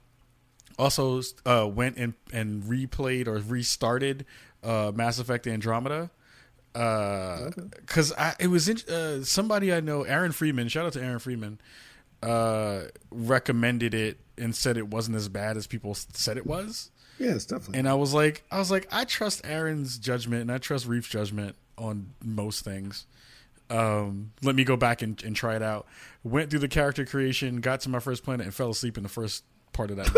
[0.78, 4.26] also uh, went and and replayed or restarted
[4.64, 6.10] uh, Mass Effect Andromeda
[6.74, 10.68] because I it was in, uh, somebody I know, Aaron Freeman.
[10.68, 11.60] Shout out to Aaron Freeman.
[12.22, 16.92] Uh, recommended it and said it wasn't as bad as people said it was.
[17.20, 17.80] Yeah, it's definitely.
[17.80, 21.08] And I was like, I was like, I trust Aaron's judgment and I trust Reef's
[21.08, 23.06] judgment on most things.
[23.70, 25.88] Um, let me go back and, and try it out.
[26.24, 29.10] Went through the character creation, got to my first planet, and fell asleep in the
[29.10, 29.44] first
[29.74, 30.12] part of that.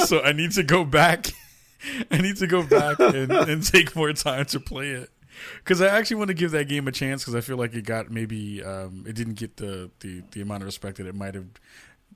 [0.06, 1.28] so I need to go back.
[2.10, 5.10] I need to go back and, and take more time to play it
[5.58, 7.84] because I actually want to give that game a chance because I feel like it
[7.84, 11.34] got maybe um, it didn't get the, the the amount of respect that it might
[11.34, 11.46] have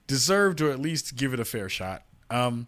[0.06, 2.02] deserved, or at least give it a fair shot.
[2.30, 2.66] Um,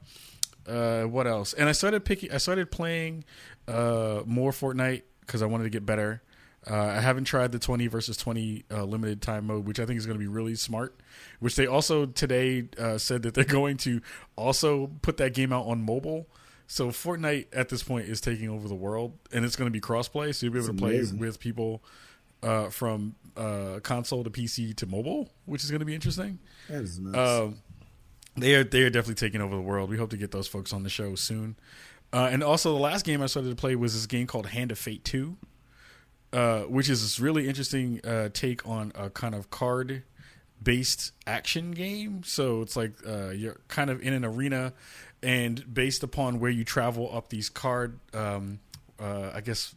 [0.66, 1.54] Uh, what else?
[1.54, 2.30] And I started picking.
[2.30, 3.24] I started playing
[3.66, 6.22] uh, more Fortnite because I wanted to get better.
[6.70, 9.98] Uh, I haven't tried the 20 versus 20 uh, limited time mode, which I think
[9.98, 11.00] is going to be really smart.
[11.40, 14.00] Which they also today uh, said that they're going to
[14.36, 16.28] also put that game out on mobile.
[16.68, 19.80] So Fortnite at this point is taking over the world, and it's going to be
[19.80, 21.18] crossplay, so you'll be able That's to play amazing.
[21.18, 21.82] with people
[22.44, 26.38] uh, from uh, console to PC to mobile, which is going to be interesting.
[26.68, 27.18] That is nuts.
[27.18, 27.56] Um,
[28.36, 29.90] they are they are definitely taking over the world.
[29.90, 31.56] We hope to get those folks on the show soon.
[32.12, 34.70] Uh, and also, the last game I started to play was this game called Hand
[34.70, 35.36] of Fate Two,
[36.32, 40.02] uh, which is this really interesting uh, take on a kind of card
[40.62, 42.22] based action game.
[42.24, 44.72] So it's like uh, you're kind of in an arena,
[45.22, 48.60] and based upon where you travel up these card, um,
[49.00, 49.74] uh, I guess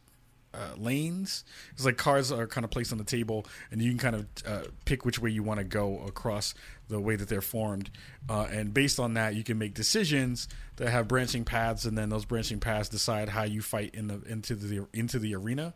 [0.55, 1.43] uh, lanes.
[1.73, 4.25] It's like cards are kind of placed on the table, and you can kind of
[4.47, 6.53] uh, pick which way you want to go across
[6.87, 7.89] the way that they're formed.
[8.29, 10.47] Uh, and based on that, you can make decisions
[10.77, 14.21] that have branching paths, and then those branching paths decide how you fight in the
[14.27, 15.73] into the into the arena.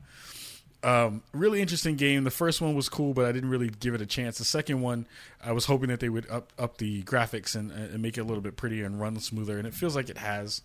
[0.82, 2.24] Um, really interesting game.
[2.24, 4.38] The first one was cool, but I didn't really give it a chance.
[4.38, 5.08] The second one,
[5.44, 8.24] I was hoping that they would up up the graphics and, and make it a
[8.24, 10.62] little bit prettier and run smoother, and it feels like it has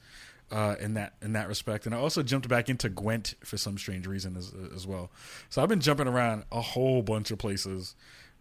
[0.50, 1.86] uh, in that in that respect.
[1.86, 5.10] And I also jumped back into Gwent for some strange reason as as well.
[5.48, 7.94] So I've been jumping around a whole bunch of places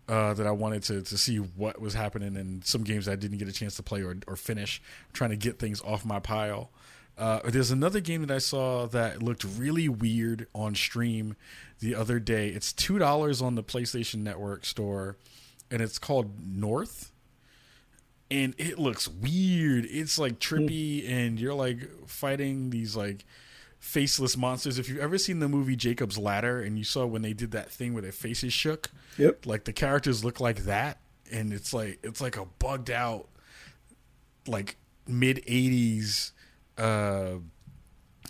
[0.10, 3.38] uh, that I wanted to to see what was happening, and some games I didn't
[3.38, 4.82] get a chance to play or or finish,
[5.14, 6.72] trying to get things off my pile.
[7.18, 11.36] Uh, there's another game that I saw that looked really weird on stream
[11.80, 12.50] the other day.
[12.50, 15.18] It's two dollars on the PlayStation Network store,
[15.72, 17.13] and it's called North.
[18.34, 19.86] And it looks weird.
[19.86, 23.26] It's like trippy, and you're like fighting these like
[23.80, 24.80] faceless monsters.
[24.80, 27.70] If you've ever seen the movie Jacob's Ladder, and you saw when they did that
[27.72, 29.46] thing where their faces shook, Yep.
[29.46, 31.00] like the characters look like that,
[31.32, 33.28] and it's like it's like a bugged out,
[34.48, 34.78] like
[35.08, 36.32] mid '80s,
[36.78, 37.34] uh,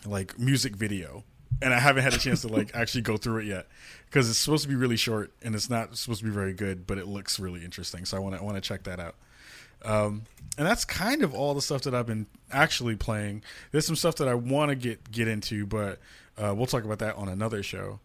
[0.05, 1.23] like music video.
[1.61, 3.67] And I haven't had a chance to like actually go through it yet
[4.07, 6.85] because it's supposed to be really short and it's not supposed to be very good,
[6.85, 8.03] but it looks really interesting.
[8.03, 9.15] So I want to want to check that out.
[9.83, 10.23] Um,
[10.57, 13.43] and that's kind of all the stuff that I've been actually playing.
[13.71, 15.99] There's some stuff that I want to get get into, but
[16.37, 17.99] uh, we'll talk about that on another show.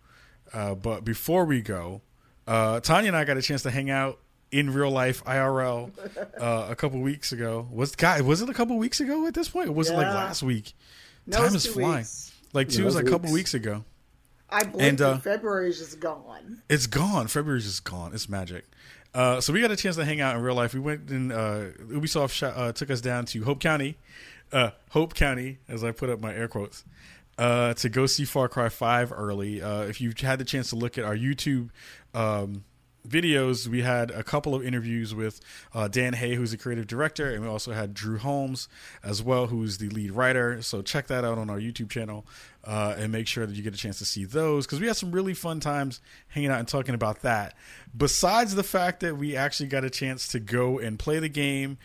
[0.52, 2.00] Uh, but before we go,
[2.46, 4.18] uh, Tanya and I got a chance to hang out
[4.50, 5.90] in real life IRL
[6.40, 7.68] uh, a couple weeks ago.
[7.70, 9.68] Was guy was it a couple weeks ago at this point?
[9.68, 10.72] Or was it like last week?
[11.26, 11.98] No, Time is flying.
[11.98, 12.32] weeks.
[12.54, 13.52] Like two Yeah, was like a couple weeks.
[13.52, 13.84] weeks ago.
[14.48, 16.62] I blinked And, and, uh, February's just gone.
[16.70, 17.26] It's gone.
[17.26, 18.14] February's just gone.
[18.14, 18.64] It's magic.
[19.14, 20.74] Uh, so we got a chance to hang out in real life.
[20.74, 23.96] We went and uh, Ubisoft sh- uh, took us down to Hope County,
[24.52, 26.84] uh, Hope County, as I put up my air quotes,
[27.38, 29.60] uh, to go see Far Cry Five early.
[29.60, 31.70] If you've had the chance to look at our YouTube
[32.14, 32.64] um,
[33.08, 35.40] videos, we had a couple of interviews with
[35.74, 38.68] uh, Dan Hay, who's the creative director, and we also had Drew Holmes
[39.02, 40.60] as well, who's the lead writer.
[40.62, 42.26] So check that out on our YouTube channel
[42.68, 44.96] uh, and make sure that you get a chance to see those because we had
[44.96, 47.54] some really fun times hanging out and talking about that.
[47.96, 51.78] Besides the fact that we actually got a chance to go and play the game,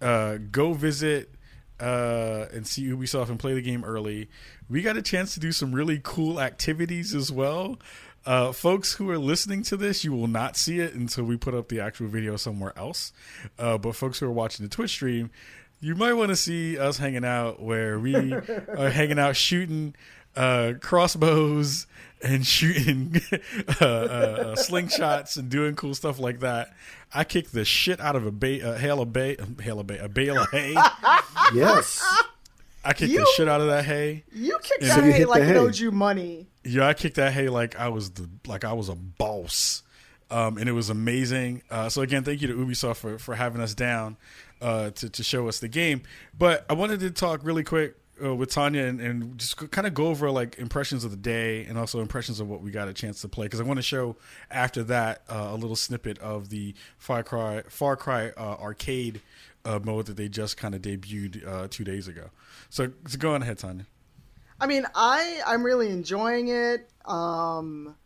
[0.00, 1.34] uh, go visit
[1.80, 4.28] uh, and see Ubisoft and play the game early.
[4.68, 7.80] We got a chance to do some really cool activities as well.
[8.24, 11.54] Uh, folks who are listening to this, you will not see it until we put
[11.54, 13.12] up the actual video somewhere else.
[13.58, 15.30] Uh, but folks who are watching the Twitch stream,
[15.80, 18.32] you might want to see us hanging out where we
[18.78, 19.94] are hanging out shooting
[20.36, 21.86] uh, crossbows
[22.22, 23.16] and shooting
[23.80, 26.72] uh, uh, slingshots and doing cool stuff like that.
[27.12, 29.98] I kicked the shit out of a ba- a hail of bay, hail of bay,
[29.98, 30.74] a bale of hay.
[31.54, 32.02] Yes.
[32.84, 34.24] I kicked the shit out of that hay.
[34.32, 35.56] You kicked So that hay like hay.
[35.56, 36.46] owed you money.
[36.64, 39.82] Yeah, I kicked that hay like I was the like I was a boss,
[40.30, 41.62] um, and it was amazing.
[41.70, 44.16] Uh, so again, thank you to Ubisoft for, for having us down
[44.62, 46.02] uh, to to show us the game.
[46.38, 49.94] But I wanted to talk really quick uh, with Tanya and, and just kind of
[49.94, 52.92] go over like impressions of the day and also impressions of what we got a
[52.92, 54.16] chance to play because I want to show
[54.50, 59.20] after that uh, a little snippet of the Far Cry Far Cry uh, arcade
[59.64, 62.30] uh, mode that they just kind of debuted uh, two days ago.
[62.68, 63.86] So, so go on ahead, Tanya.
[64.60, 66.90] I mean, I I'm really enjoying it.
[67.06, 67.96] Um,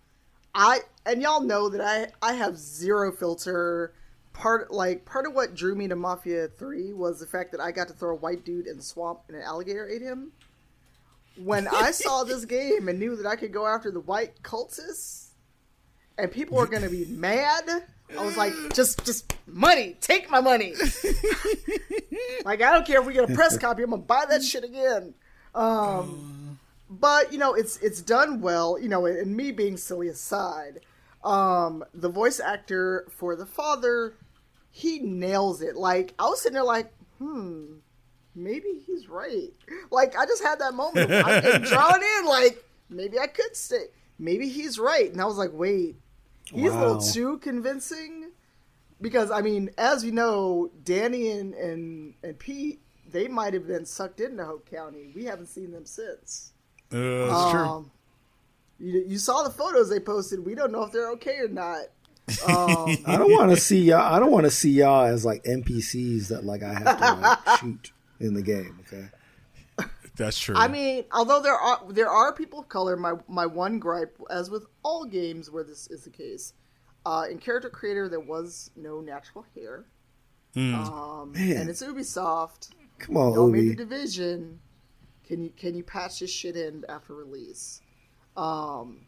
[0.54, 3.92] I and y'all know that I I have zero filter.
[4.34, 7.72] Part like part of what drew me to Mafia Three was the fact that I
[7.72, 10.32] got to throw a white dude in the swamp and an alligator ate him.
[11.42, 15.28] When I saw this game and knew that I could go after the white cultists,
[16.18, 17.64] and people were going to be mad,
[18.16, 20.74] I was like, just just money, take my money.
[22.44, 24.64] like I don't care if we get a press copy, I'm gonna buy that shit
[24.64, 25.14] again.
[25.54, 26.58] Um,
[26.90, 28.78] but you know, it's it's done well.
[28.78, 30.80] You know, and me being silly aside,
[31.24, 34.14] um, the voice actor for the father,
[34.76, 35.76] he nails it.
[35.76, 37.76] Like I was sitting there, like, hmm,
[38.34, 39.52] maybe he's right.
[39.92, 41.12] Like I just had that moment.
[41.12, 42.26] I'm drawn in.
[42.26, 43.84] Like maybe I could stay.
[44.18, 45.12] Maybe he's right.
[45.12, 45.94] And I was like, wait,
[46.52, 48.32] he's a little too convincing.
[49.00, 53.86] Because I mean, as you know, Danny and and, and Pete, they might have been
[53.86, 55.12] sucked into Hope County.
[55.14, 56.52] We haven't seen them since.
[56.92, 56.96] Uh,
[57.28, 57.60] that's true.
[57.60, 57.90] Um,
[58.80, 60.44] you, you saw the photos they posted.
[60.44, 61.84] We don't know if they're okay or not.
[62.46, 64.00] Um, I don't want to see y'all.
[64.00, 67.58] I don't want to see y'all as like NPCs that like I have to like,
[67.60, 68.80] shoot in the game.
[68.86, 69.08] Okay.
[70.16, 70.54] That's true.
[70.56, 74.48] I mean, although there are there are people of color, my my one gripe, as
[74.48, 76.52] with all games where this is the case,
[77.04, 79.84] uh, in character creator there was no natural hair,
[80.56, 81.56] um, Man.
[81.56, 82.70] and it's Ubisoft.
[83.00, 83.68] Come on, Don't make Obi.
[83.70, 84.60] the division.
[85.26, 87.80] Can you can you patch this shit in after release?
[88.36, 89.00] Um,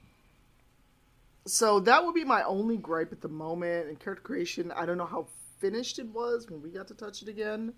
[1.47, 3.89] so that would be my only gripe at the moment.
[3.89, 5.29] In character creation, I don't know how
[5.59, 7.73] finished it was when we got to touch it again.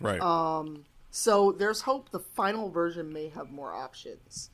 [0.00, 0.20] right.
[0.20, 4.50] Um, so there's hope the final version may have more options.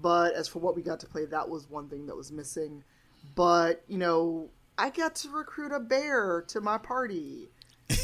[0.00, 2.84] But as for what we got to play, that was one thing that was missing.
[3.34, 4.48] But, you know,
[4.78, 7.50] I got to recruit a bear to my party.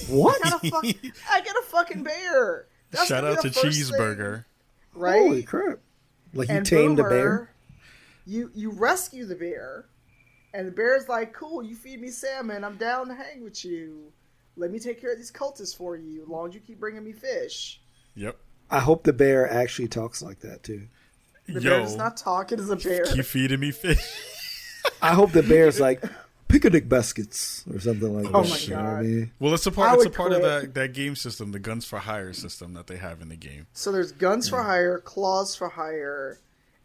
[0.08, 0.44] What?
[0.44, 0.84] I got a, fuck,
[1.30, 2.66] I got a fucking bear.
[2.90, 4.44] That's Shout out to the first thing, Cheeseburger.
[4.94, 5.20] right?
[5.20, 5.78] Holy crap!
[6.32, 7.50] Like you and tamed a bear.
[8.26, 9.86] You you rescue the bear,
[10.54, 12.64] and the bear's like, "Cool, you feed me salmon.
[12.64, 14.10] I'm down to hang with you.
[14.56, 16.22] Let me take care of these cultists for you.
[16.22, 17.80] As long as you keep bringing me fish."
[18.14, 18.36] Yep.
[18.70, 20.86] I hope the bear actually talks like that too.
[21.46, 22.52] The Yo, bear does not talk.
[22.52, 23.04] It is a bear.
[23.04, 24.00] keep feeding me fish.
[25.02, 26.02] I hope the bear's like
[26.48, 28.48] picnic baskets or something like Oh that.
[28.50, 29.04] my you know what I God.
[29.04, 29.30] mean?
[29.40, 29.94] Well, it's a I part.
[29.94, 32.86] It's a would part of that that game system, the guns for hire system that
[32.86, 33.66] they have in the game.
[33.72, 36.38] So there's guns for hire, claws for hire,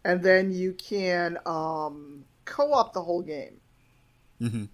[0.04, 3.62] and then you can um, co-op the whole game.
[4.42, 4.66] Mm-hmm.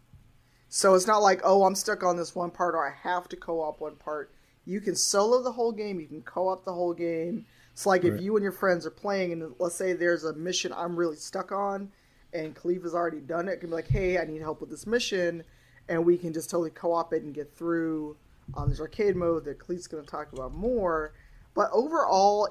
[0.69, 3.35] So it's not like, oh, I'm stuck on this one part, or I have to
[3.35, 4.31] co-op one part.
[4.65, 5.99] You can solo the whole game.
[5.99, 7.45] You can co-op the whole game.
[7.71, 10.73] It's like if you and your friends are playing, and let's say there's a mission
[10.73, 11.91] I'm really stuck on,
[12.33, 13.59] and Cleve Khalifa's already done it.
[13.59, 15.43] Can be like, hey, I need help with this mission,
[15.89, 18.15] and we can just totally co-op it and get through.
[18.55, 21.13] Um, there's arcade mode that Kahlief's going to talk about more.
[21.53, 22.49] But overall,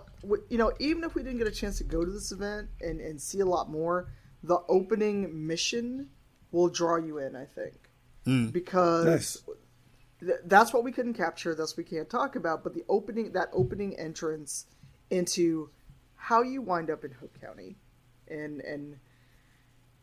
[0.48, 3.00] you know, even if we didn't get a chance to go to this event and,
[3.00, 4.08] and see a lot more,
[4.44, 6.10] the opening mission
[6.52, 7.90] will draw you in, I think.
[8.26, 8.52] Mm.
[8.52, 9.42] Because Nice.
[10.20, 12.62] th- that's what we couldn't capture, that's we can't talk about.
[12.62, 14.66] But the opening, that opening entrance
[15.10, 15.70] into
[16.14, 17.76] how you wind up in Hope County,
[18.28, 18.98] and and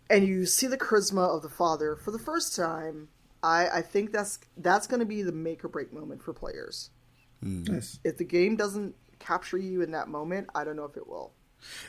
[0.09, 3.09] and you see the charisma of the father for the first time.
[3.43, 6.89] I, I think that's that's going to be the make or break moment for players.
[7.43, 7.69] Mm.
[7.69, 7.99] Nice.
[8.03, 11.33] If the game doesn't capture you in that moment, I don't know if it will.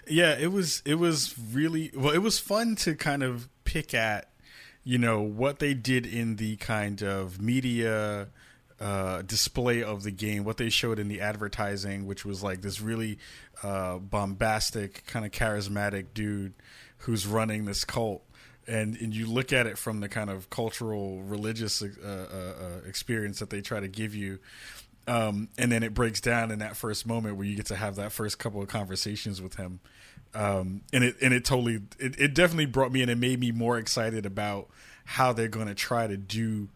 [0.08, 2.12] Yeah, it was it was really well.
[2.12, 4.30] It was fun to kind of pick at,
[4.84, 8.28] you know, what they did in the kind of media
[8.80, 12.80] uh, display of the game, what they showed in the advertising, which was like this
[12.80, 13.18] really
[13.62, 16.54] uh, bombastic, kind of charismatic dude
[16.98, 18.24] who's running this cult.
[18.66, 22.88] And, and you look at it from the kind of cultural, religious uh, uh, uh,
[22.88, 24.38] experience that they try to give you,
[25.07, 27.96] um, and then it breaks down in that first moment where you get to have
[27.96, 29.80] that first couple of conversations with him.
[30.34, 33.78] Um, and it and it totally it, it definitely brought me and made me more
[33.78, 34.68] excited about
[35.05, 36.70] how they're going to try to do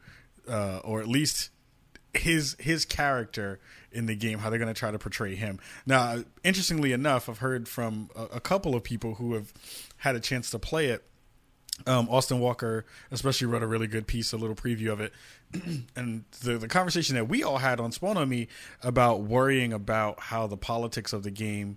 [0.49, 1.51] uh, or at least
[2.13, 3.61] his his character
[3.93, 5.59] in the game how they're going to try to portray him.
[5.87, 9.55] Now interestingly enough i've heard from a, a couple of people who have
[9.99, 11.05] had a chance to play it
[11.85, 15.13] um, Austin Walker especially wrote a really good piece, a little preview of it,
[15.97, 18.49] and the the conversation that we all had on Spawn on Me
[18.83, 21.77] about worrying about how the politics of the game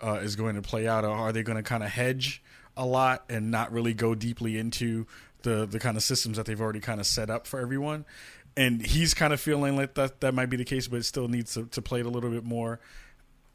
[0.00, 2.42] uh, is going to play out, or are they going to kind of hedge
[2.76, 5.06] a lot and not really go deeply into
[5.42, 8.04] the the kind of systems that they've already kind of set up for everyone?
[8.56, 11.28] And he's kind of feeling like that that might be the case, but it still
[11.28, 12.80] needs to, to play it a little bit more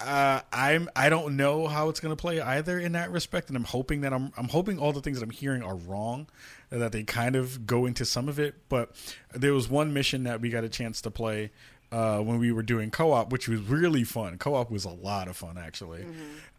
[0.05, 3.63] uh, I'm I don't know how it's gonna play either in that respect, and I'm
[3.63, 6.27] hoping that I'm I'm hoping all the things that I'm hearing are wrong,
[6.69, 8.55] that they kind of go into some of it.
[8.69, 8.91] But
[9.33, 11.51] there was one mission that we got a chance to play
[11.91, 14.37] uh, when we were doing co-op, which was really fun.
[14.37, 16.05] Co-op was a lot of fun actually.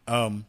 [0.08, 0.46] Um,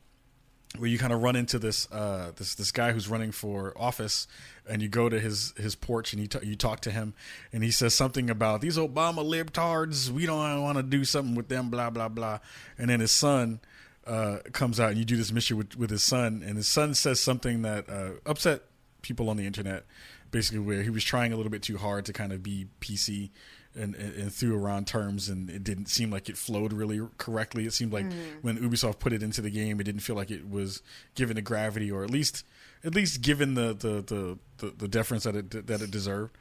[0.77, 4.27] where you kind of run into this uh, this this guy who's running for office,
[4.67, 7.13] and you go to his his porch and you t- you talk to him,
[7.53, 10.09] and he says something about these Obama libtards.
[10.09, 11.69] We don't want to do something with them.
[11.69, 12.39] Blah blah blah.
[12.77, 13.61] And then his son
[14.05, 16.93] uh, comes out, and you do this mission with with his son, and his son
[16.93, 18.63] says something that uh, upset
[19.01, 19.85] people on the internet.
[20.29, 23.29] Basically, where he was trying a little bit too hard to kind of be PC
[23.77, 27.65] and, and, threw around terms, and it didn't seem like it flowed really correctly.
[27.65, 28.05] It seemed like
[28.41, 30.81] when Ubisoft put it into the game, it didn't feel like it was
[31.15, 32.43] given the gravity, or at least
[32.83, 36.35] at least given the the the, the, the deference that it that it deserved.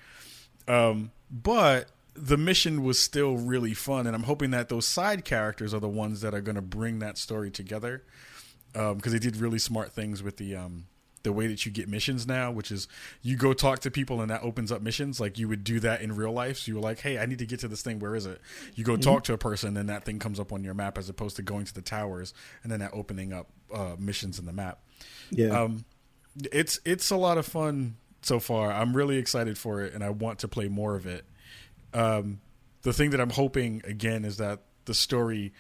[0.68, 5.74] Um, but the mission was still really fun, and I'm hoping that those side characters
[5.74, 8.02] are the ones that are going to bring that story together
[8.72, 10.86] because um, they did really smart things with the um,
[11.26, 12.86] the way that you get missions now, which is
[13.20, 15.18] you go talk to people and that opens up missions.
[15.18, 16.58] Like you would do that in real life.
[16.58, 17.98] So you were like, hey, I need to get to this thing.
[17.98, 18.40] Where is it?
[18.76, 19.00] You go mm-hmm.
[19.00, 21.42] talk to a person and that thing comes up on your map as opposed to
[21.42, 22.32] going to the towers
[22.62, 24.78] and then that opening up uh, missions in the map.
[25.30, 25.48] Yeah.
[25.48, 25.84] Um,
[26.52, 28.70] it's it's a lot of fun so far.
[28.70, 31.24] I'm really excited for it and I want to play more of it.
[31.92, 32.40] Um,
[32.82, 35.52] the thing that I'm hoping again is that the story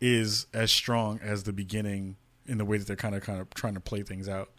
[0.00, 2.14] is as strong as the beginning
[2.46, 4.50] in the way that they're kind of kind of trying to play things out.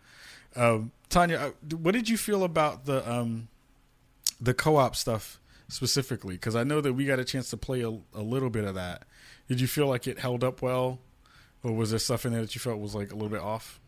[0.56, 3.48] Um, Tanya, uh, what did you feel about the um,
[4.40, 6.36] the co-op stuff specifically?
[6.36, 8.76] Because I know that we got a chance to play a, a, little bit of
[8.76, 9.04] that.
[9.48, 11.00] Did you feel like it held up well,
[11.64, 13.80] or was there stuff in there that you felt was like a little bit off?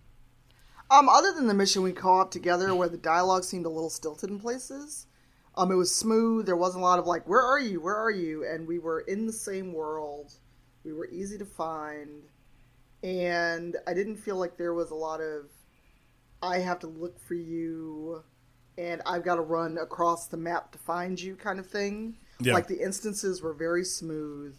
[0.89, 4.29] Um, other than the mission we co-op together, where the dialogue seemed a little stilted
[4.29, 5.07] in places,
[5.55, 6.45] um, it was smooth.
[6.45, 7.81] There wasn't a lot of like, "Where are you?
[7.81, 10.33] Where are you?" And we were in the same world.
[10.83, 12.23] We were easy to find,
[13.03, 15.51] and I didn't feel like there was a lot of
[16.41, 18.23] I have to look for you
[18.77, 22.17] and I've got to run across the map to find you kind of thing.
[22.39, 22.53] Yeah.
[22.53, 24.55] Like the instances were very smooth.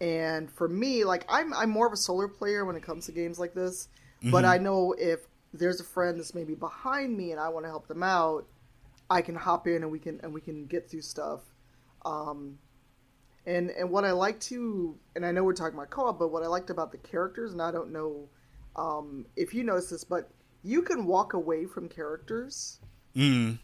[0.00, 3.12] And for me, like I'm I'm more of a solo player when it comes to
[3.12, 3.88] games like this.
[4.20, 4.30] Mm-hmm.
[4.32, 5.20] But I know if
[5.54, 8.46] there's a friend that's maybe behind me and I want to help them out,
[9.08, 11.42] I can hop in and we can and we can get through stuff.
[12.04, 12.58] Um,
[13.46, 16.42] and and what I like to and I know we're talking about co-op, but what
[16.42, 18.28] I liked about the characters, and I don't know
[18.74, 20.30] um, if you notice this, but
[20.62, 22.78] you can walk away from characters
[23.16, 23.58] mm.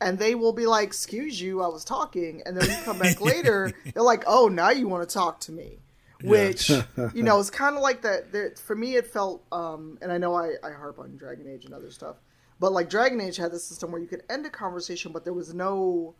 [0.00, 2.42] and they will be like excuse you i was talking.
[2.44, 5.52] And then you come back later they're like oh now you want to talk to
[5.52, 5.78] me.
[6.22, 6.70] Which
[7.14, 10.34] you know is kind of like that for me it felt um, and i know
[10.34, 12.16] I, I harp on dragon age and other stuff
[12.60, 15.32] but like dragon age had this system where you could end a conversation but there
[15.32, 16.14] was no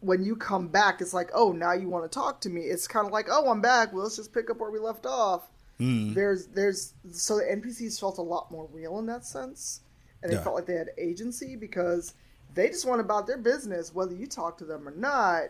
[0.00, 2.62] when you come back it's like oh now you want to talk to me.
[2.62, 3.94] It's kind of like oh i'm back.
[3.94, 5.48] Well let's just pick up where we left off
[5.80, 6.14] Mm.
[6.14, 9.80] There's there's so the NPCs felt a lot more real in that sense,
[10.22, 10.42] and they yeah.
[10.42, 12.14] felt like they had agency because
[12.54, 15.44] they just went about their business whether you talk to them or not.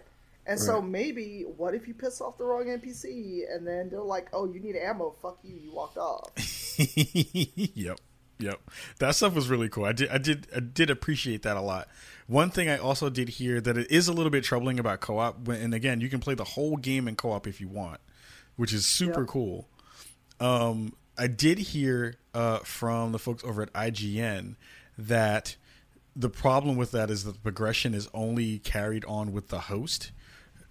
[0.44, 0.66] And right.
[0.66, 4.46] so maybe what if you piss off the wrong NPC and then they're like, "Oh,
[4.46, 5.14] you need ammo.
[5.22, 5.56] Fuck you.
[5.56, 6.30] You walked off."
[7.74, 8.00] yep.
[8.42, 8.60] Yep.
[8.98, 9.84] That stuff was really cool.
[9.84, 11.88] I did I did I did appreciate that a lot.
[12.26, 15.46] One thing I also did hear that it is a little bit troubling about co-op
[15.48, 18.00] and again, you can play the whole game in co-op if you want,
[18.56, 19.28] which is super yep.
[19.28, 19.68] cool.
[20.42, 24.56] Um, I did hear uh, from the folks over at IGN
[24.98, 25.56] that
[26.16, 30.10] the problem with that is that the progression is only carried on with the host.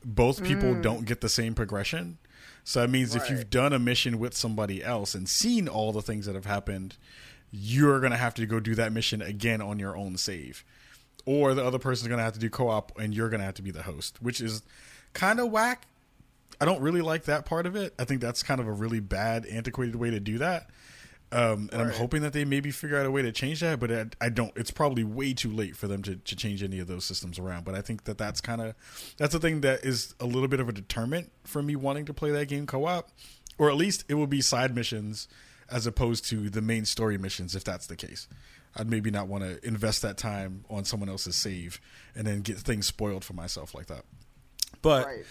[0.04, 0.82] Both people mm.
[0.82, 2.18] don't get the same progression.
[2.64, 3.24] So that means right.
[3.24, 6.46] if you've done a mission with somebody else and seen all the things that have
[6.46, 6.98] happened,
[7.50, 10.66] you're going to have to go do that mission again on your own save.
[11.26, 13.46] Or the other person's going to have to do co op and you're going to
[13.46, 14.64] have to be the host, which is
[15.14, 15.88] kind of whack
[16.62, 17.96] I don't really like that part of it.
[17.98, 20.70] I think that's kind of a really bad, antiquated way to do that.
[21.32, 21.88] Um, and right.
[21.88, 24.30] I'm hoping that they maybe figure out a way to change that, but I, I,
[24.30, 24.52] don't.
[24.56, 27.64] It's probably way too late for them to, to change any of those systems around.
[27.64, 28.76] But I think that that's kind of
[29.18, 32.14] that's the thing that is a little bit of a deterrent for me wanting to
[32.14, 33.10] play that game co-op,
[33.58, 35.28] or at least it will be side missions
[35.70, 37.56] as opposed to the main story missions.
[37.56, 38.28] If that's the case,
[38.76, 41.80] I'd maybe not want to invest that time on someone else's save
[42.14, 44.04] and then get things spoiled for myself like that.
[44.82, 45.26] But right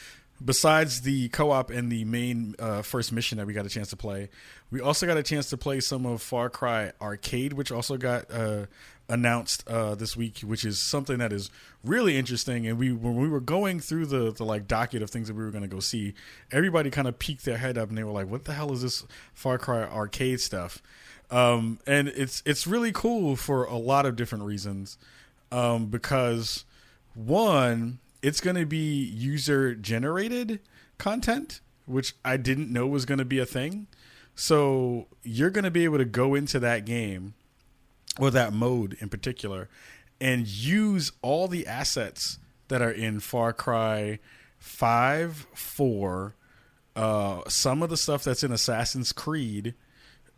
[0.44, 3.96] besides the co-op and the main uh, first mission that we got a chance to
[3.96, 4.28] play,
[4.70, 8.30] we also got a chance to play some of Far Cry Arcade, which also got
[8.30, 8.66] uh,
[9.08, 11.50] announced uh, this week, which is something that is
[11.84, 12.66] really interesting.
[12.66, 15.42] And we when we were going through the the like docket of things that we
[15.42, 16.14] were going to go see,
[16.50, 18.82] everybody kind of peeked their head up and they were like, "What the hell is
[18.82, 19.04] this
[19.34, 20.82] Far Cry Arcade stuff?"
[21.30, 24.98] Um, and it's it's really cool for a lot of different reasons,
[25.52, 26.64] um, because
[27.14, 30.60] one it's going to be user generated
[30.98, 33.86] content, which I didn't know was going to be a thing.
[34.34, 37.34] So you're going to be able to go into that game
[38.18, 39.68] or that mode in particular
[40.20, 42.38] and use all the assets
[42.68, 44.18] that are in Far Cry
[44.58, 46.34] 5, 4,
[46.96, 49.74] uh, some of the stuff that's in Assassin's Creed.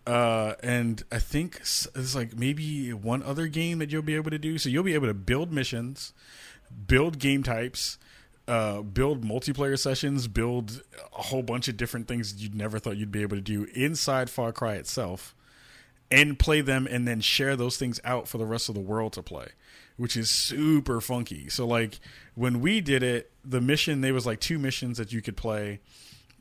[0.06, 4.38] Uh, and I think it's like maybe one other game that you'll be able to
[4.38, 4.58] do.
[4.58, 6.12] So you'll be able to build missions
[6.86, 7.98] build game types,
[8.48, 10.82] uh, build multiplayer sessions, build
[11.16, 14.28] a whole bunch of different things you'd never thought you'd be able to do inside
[14.28, 15.34] Far Cry itself,
[16.10, 19.12] and play them, and then share those things out for the rest of the world
[19.14, 19.48] to play,
[19.96, 21.48] which is super funky.
[21.48, 22.00] So like
[22.34, 25.80] when we did it, the mission there was like two missions that you could play.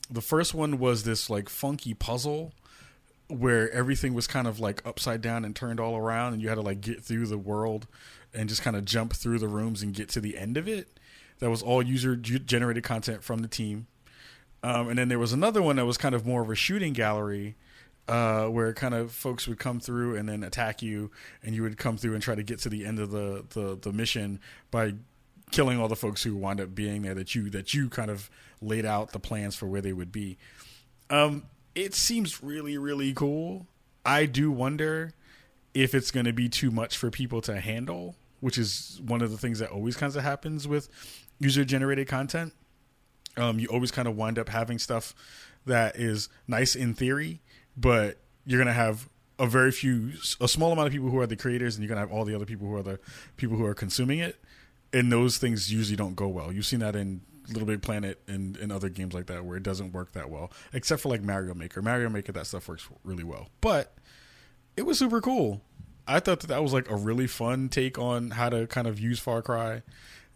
[0.09, 2.53] The first one was this like funky puzzle
[3.31, 6.55] where everything was kind of like upside down and turned all around and you had
[6.55, 7.87] to like get through the world
[8.33, 10.87] and just kind of jump through the rooms and get to the end of it.
[11.39, 13.87] that was all user generated content from the team.
[14.63, 16.93] Um, and then there was another one that was kind of more of a shooting
[16.93, 17.55] gallery
[18.07, 21.09] uh, where kind of folks would come through and then attack you,
[21.43, 23.77] and you would come through and try to get to the end of the, the,
[23.81, 24.39] the mission
[24.69, 24.93] by
[25.51, 28.29] killing all the folks who wind up being there that you that you kind of
[28.61, 30.37] laid out the plans for where they would be.
[31.09, 31.43] Um,
[31.75, 33.67] it seems really really cool.
[34.05, 35.13] I do wonder
[35.73, 39.31] if it's going to be too much for people to handle, which is one of
[39.31, 40.89] the things that always kind of happens with
[41.39, 42.53] user generated content.
[43.37, 45.15] Um, you always kind of wind up having stuff
[45.65, 47.41] that is nice in theory,
[47.77, 49.07] but you're going to have
[49.39, 52.01] a very few, a small amount of people who are the creators, and you're going
[52.01, 52.99] to have all the other people who are the
[53.37, 54.39] people who are consuming it.
[54.93, 56.51] And those things usually don't go well.
[56.51, 60.11] You've seen that in LittleBigPlanet and, and other games like that where it doesn't work
[60.13, 61.81] that well, except for like Mario Maker.
[61.81, 63.47] Mario Maker, that stuff works really well.
[63.61, 63.95] But
[64.75, 65.61] it was super cool.
[66.07, 68.99] I thought that that was like a really fun take on how to kind of
[68.99, 69.83] use Far Cry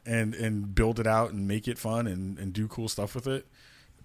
[0.06, 3.28] and and build it out and make it fun and, and do cool stuff with
[3.28, 3.46] it.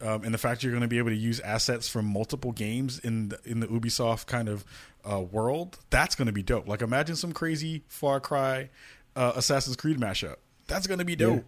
[0.03, 2.99] Um, and the fact you're going to be able to use assets from multiple games
[3.01, 4.65] in the, in the Ubisoft kind of
[5.05, 6.67] uh, world, that's going to be dope.
[6.67, 8.71] Like imagine some crazy Far Cry,
[9.15, 10.37] uh, Assassin's Creed mashup.
[10.69, 11.45] That's going to be dope.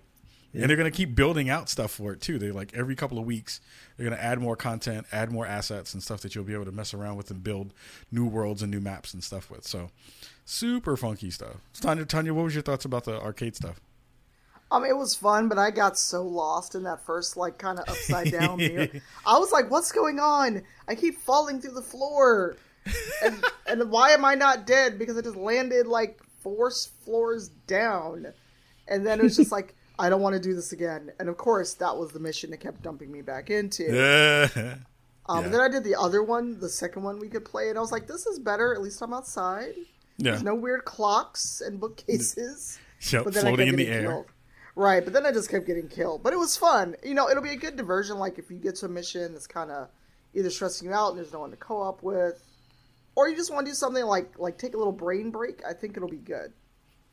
[0.52, 0.62] Yeah.
[0.62, 2.38] And they're going to keep building out stuff for it too.
[2.38, 3.60] They like every couple of weeks
[3.96, 6.66] they're going to add more content, add more assets and stuff that you'll be able
[6.66, 7.72] to mess around with and build
[8.10, 9.66] new worlds and new maps and stuff with.
[9.66, 9.90] So
[10.44, 11.56] super funky stuff.
[11.80, 13.80] Tanya, Tanya, what was your thoughts about the arcade stuff?
[14.72, 17.86] Um, it was fun, but I got so lost in that first like kind of
[17.88, 18.88] upside down mirror.
[19.26, 20.62] I was like, "What's going on?
[20.88, 22.56] I keep falling through the floor,
[23.22, 24.98] and and why am I not dead?
[24.98, 28.28] Because I just landed like four floors down,
[28.88, 31.10] and then it was just like." I don't want to do this again.
[31.19, 33.85] And of course, that was the mission it kept dumping me back into.
[34.55, 34.77] Yeah.
[35.27, 35.51] Um, yeah.
[35.51, 37.93] Then I did the other one, the second one we could play, and I was
[37.93, 38.74] like, this is better.
[38.74, 39.74] At least I'm outside.
[40.19, 40.32] Yeah.
[40.32, 42.78] There's no weird clocks and bookcases.
[43.10, 44.02] Yep, but then floating in the air.
[44.02, 44.27] Killed.
[44.77, 46.23] Right, but then I just kept getting killed.
[46.23, 46.94] But it was fun.
[47.02, 48.16] You know, it'll be a good diversion.
[48.16, 49.89] Like if you get to a mission that's kind of
[50.35, 52.40] either stressing you out and there's no one to co-op with,
[53.16, 55.62] or you just want to do something like like take a little brain break.
[55.69, 56.52] I think it'll be good.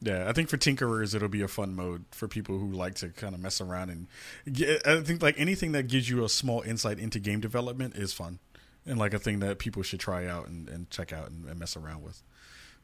[0.01, 3.09] Yeah, I think for tinkerers it'll be a fun mode for people who like to
[3.09, 4.07] kind of mess around and
[4.51, 8.13] get, I think like anything that gives you a small insight into game development is
[8.13, 8.39] fun
[8.85, 11.59] and like a thing that people should try out and, and check out and, and,
[11.59, 12.23] mess around with.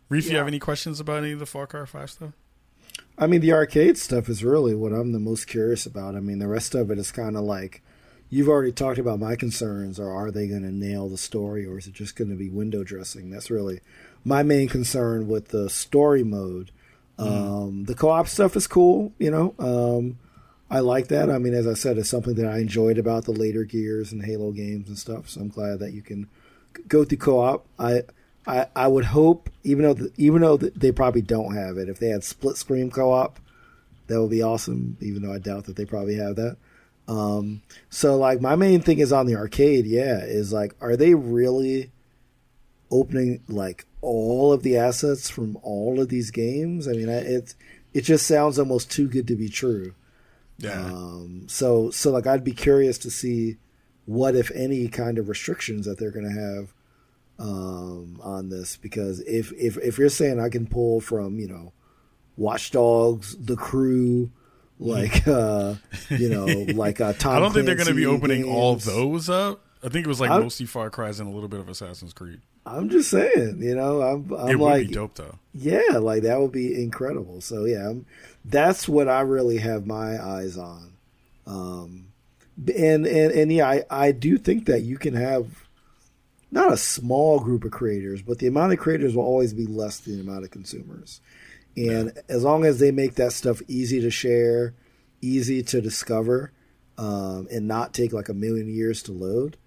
[0.09, 0.31] Reef, yeah.
[0.31, 2.33] you have any questions about any of the Far Cry Five stuff?
[3.17, 6.15] I mean, the arcade stuff is really what I'm the most curious about.
[6.15, 7.81] I mean, the rest of it is kind of like
[8.29, 11.77] you've already talked about my concerns, or are they going to nail the story, or
[11.77, 13.29] is it just going to be window dressing?
[13.29, 13.79] That's really
[14.23, 16.71] my main concern with the story mode.
[17.17, 17.27] Mm.
[17.27, 19.53] Um, the co-op stuff is cool, you know.
[19.59, 20.19] Um,
[20.69, 21.29] I like that.
[21.29, 24.25] I mean, as I said, it's something that I enjoyed about the later Gears and
[24.25, 25.29] Halo games and stuff.
[25.29, 26.27] So I'm glad that you can
[26.87, 27.65] go through co-op.
[27.79, 28.03] I
[28.47, 31.99] I, I would hope, even though the, even though they probably don't have it, if
[31.99, 33.39] they had split screen co-op,
[34.07, 34.97] that would be awesome.
[35.01, 36.57] Even though I doubt that they probably have that.
[37.07, 39.85] Um, so like my main thing is on the arcade.
[39.85, 41.91] Yeah, is like, are they really
[42.91, 46.87] opening like all of the assets from all of these games?
[46.87, 47.55] I mean, it
[47.93, 49.93] it just sounds almost too good to be true.
[50.57, 50.85] Yeah.
[50.85, 53.57] Um, so so like I'd be curious to see
[54.05, 56.73] what if any kind of restrictions that they're going to have
[57.39, 61.73] um, on this because if if if you're saying I can pull from you know
[62.37, 64.31] Watch Dogs, The Crew,
[64.79, 65.75] like uh,
[66.09, 67.35] you know, like uh, Tom.
[67.35, 68.53] I don't think they're going to be opening games.
[68.53, 69.64] all those up.
[69.85, 72.11] I think it was like I'm, mostly Far Cry's and a little bit of Assassin's
[72.11, 72.41] Creed.
[72.65, 75.37] I'm just saying, you know, I'm, I'm it like, would be dope though.
[75.53, 77.39] Yeah, like that would be incredible.
[77.41, 78.07] So yeah, I'm,
[78.43, 80.93] that's what I really have my eyes on.
[81.45, 82.07] Um,
[82.57, 85.67] and and and yeah, I I do think that you can have
[86.51, 89.99] not a small group of creators, but the amount of creators will always be less
[89.99, 91.21] than the amount of consumers.
[91.77, 92.21] And yeah.
[92.29, 94.73] as long as they make that stuff easy to share,
[95.21, 96.53] easy to discover,
[96.97, 99.57] um, and not take like a million years to load.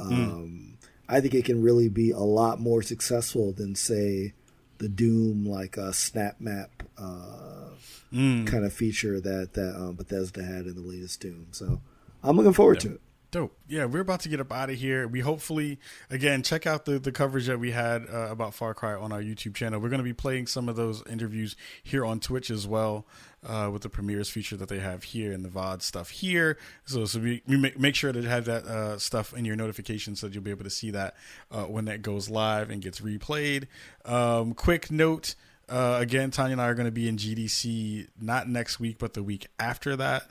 [0.00, 0.88] Um, mm.
[1.08, 4.34] I think it can really be a lot more successful than say
[4.78, 7.70] the Doom like a SnapMap uh,
[8.12, 8.46] mm.
[8.46, 11.48] kind of feature that that um, Bethesda had in the latest Doom.
[11.50, 11.80] So
[12.22, 12.90] I'm looking forward yeah.
[12.90, 13.00] to it.
[13.32, 13.56] Dope.
[13.68, 15.06] Yeah, we're about to get up out of here.
[15.06, 15.78] We hopefully,
[16.10, 19.22] again, check out the, the coverage that we had uh, about Far Cry on our
[19.22, 19.78] YouTube channel.
[19.78, 23.06] We're going to be playing some of those interviews here on Twitch as well
[23.46, 26.58] uh, with the premieres feature that they have here and the VOD stuff here.
[26.84, 30.20] So, so we, we make, make sure to have that uh, stuff in your notifications
[30.20, 31.16] so that you'll be able to see that
[31.50, 33.66] uh, when that goes live and gets replayed.
[34.04, 35.34] Um, quick note.
[35.68, 39.14] Uh, again, Tanya and I are going to be in GDC not next week, but
[39.14, 40.24] the week after that.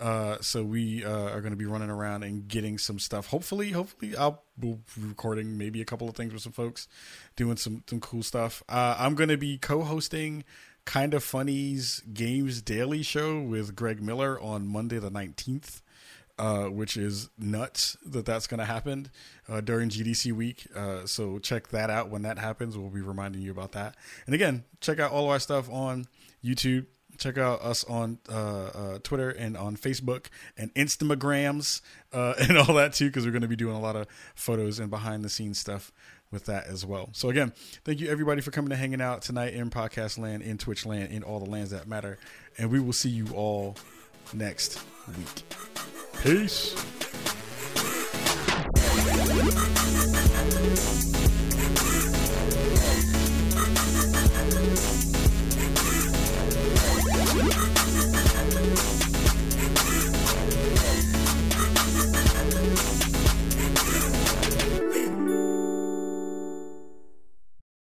[0.00, 3.26] Uh, so we uh, are going to be running around and getting some stuff.
[3.26, 6.88] Hopefully, hopefully I'll be recording maybe a couple of things with some folks,
[7.36, 8.62] doing some some cool stuff.
[8.66, 10.42] Uh, I'm going to be co-hosting
[10.84, 15.82] Kind of Funny's Games Daily Show with Greg Miller on Monday the 19th.
[16.38, 19.10] Uh, which is nuts that that's going to happen
[19.46, 20.66] uh, during GDC week.
[20.74, 22.78] Uh, so check that out when that happens.
[22.78, 23.94] We'll be reminding you about that.
[24.24, 26.06] And again, check out all of our stuff on
[26.42, 26.86] YouTube.
[27.18, 31.82] Check out us on uh, uh, Twitter and on Facebook and Instagrams
[32.14, 34.78] uh, and all that too, because we're going to be doing a lot of photos
[34.78, 35.92] and behind the scenes stuff
[36.32, 37.10] with that as well.
[37.12, 37.52] So again,
[37.84, 41.12] thank you everybody for coming to hanging out tonight in podcast land, in Twitch land,
[41.12, 42.18] in all the lands that matter.
[42.58, 43.76] And we will see you all
[44.32, 44.80] next
[45.16, 45.42] week.
[46.22, 46.76] Peace.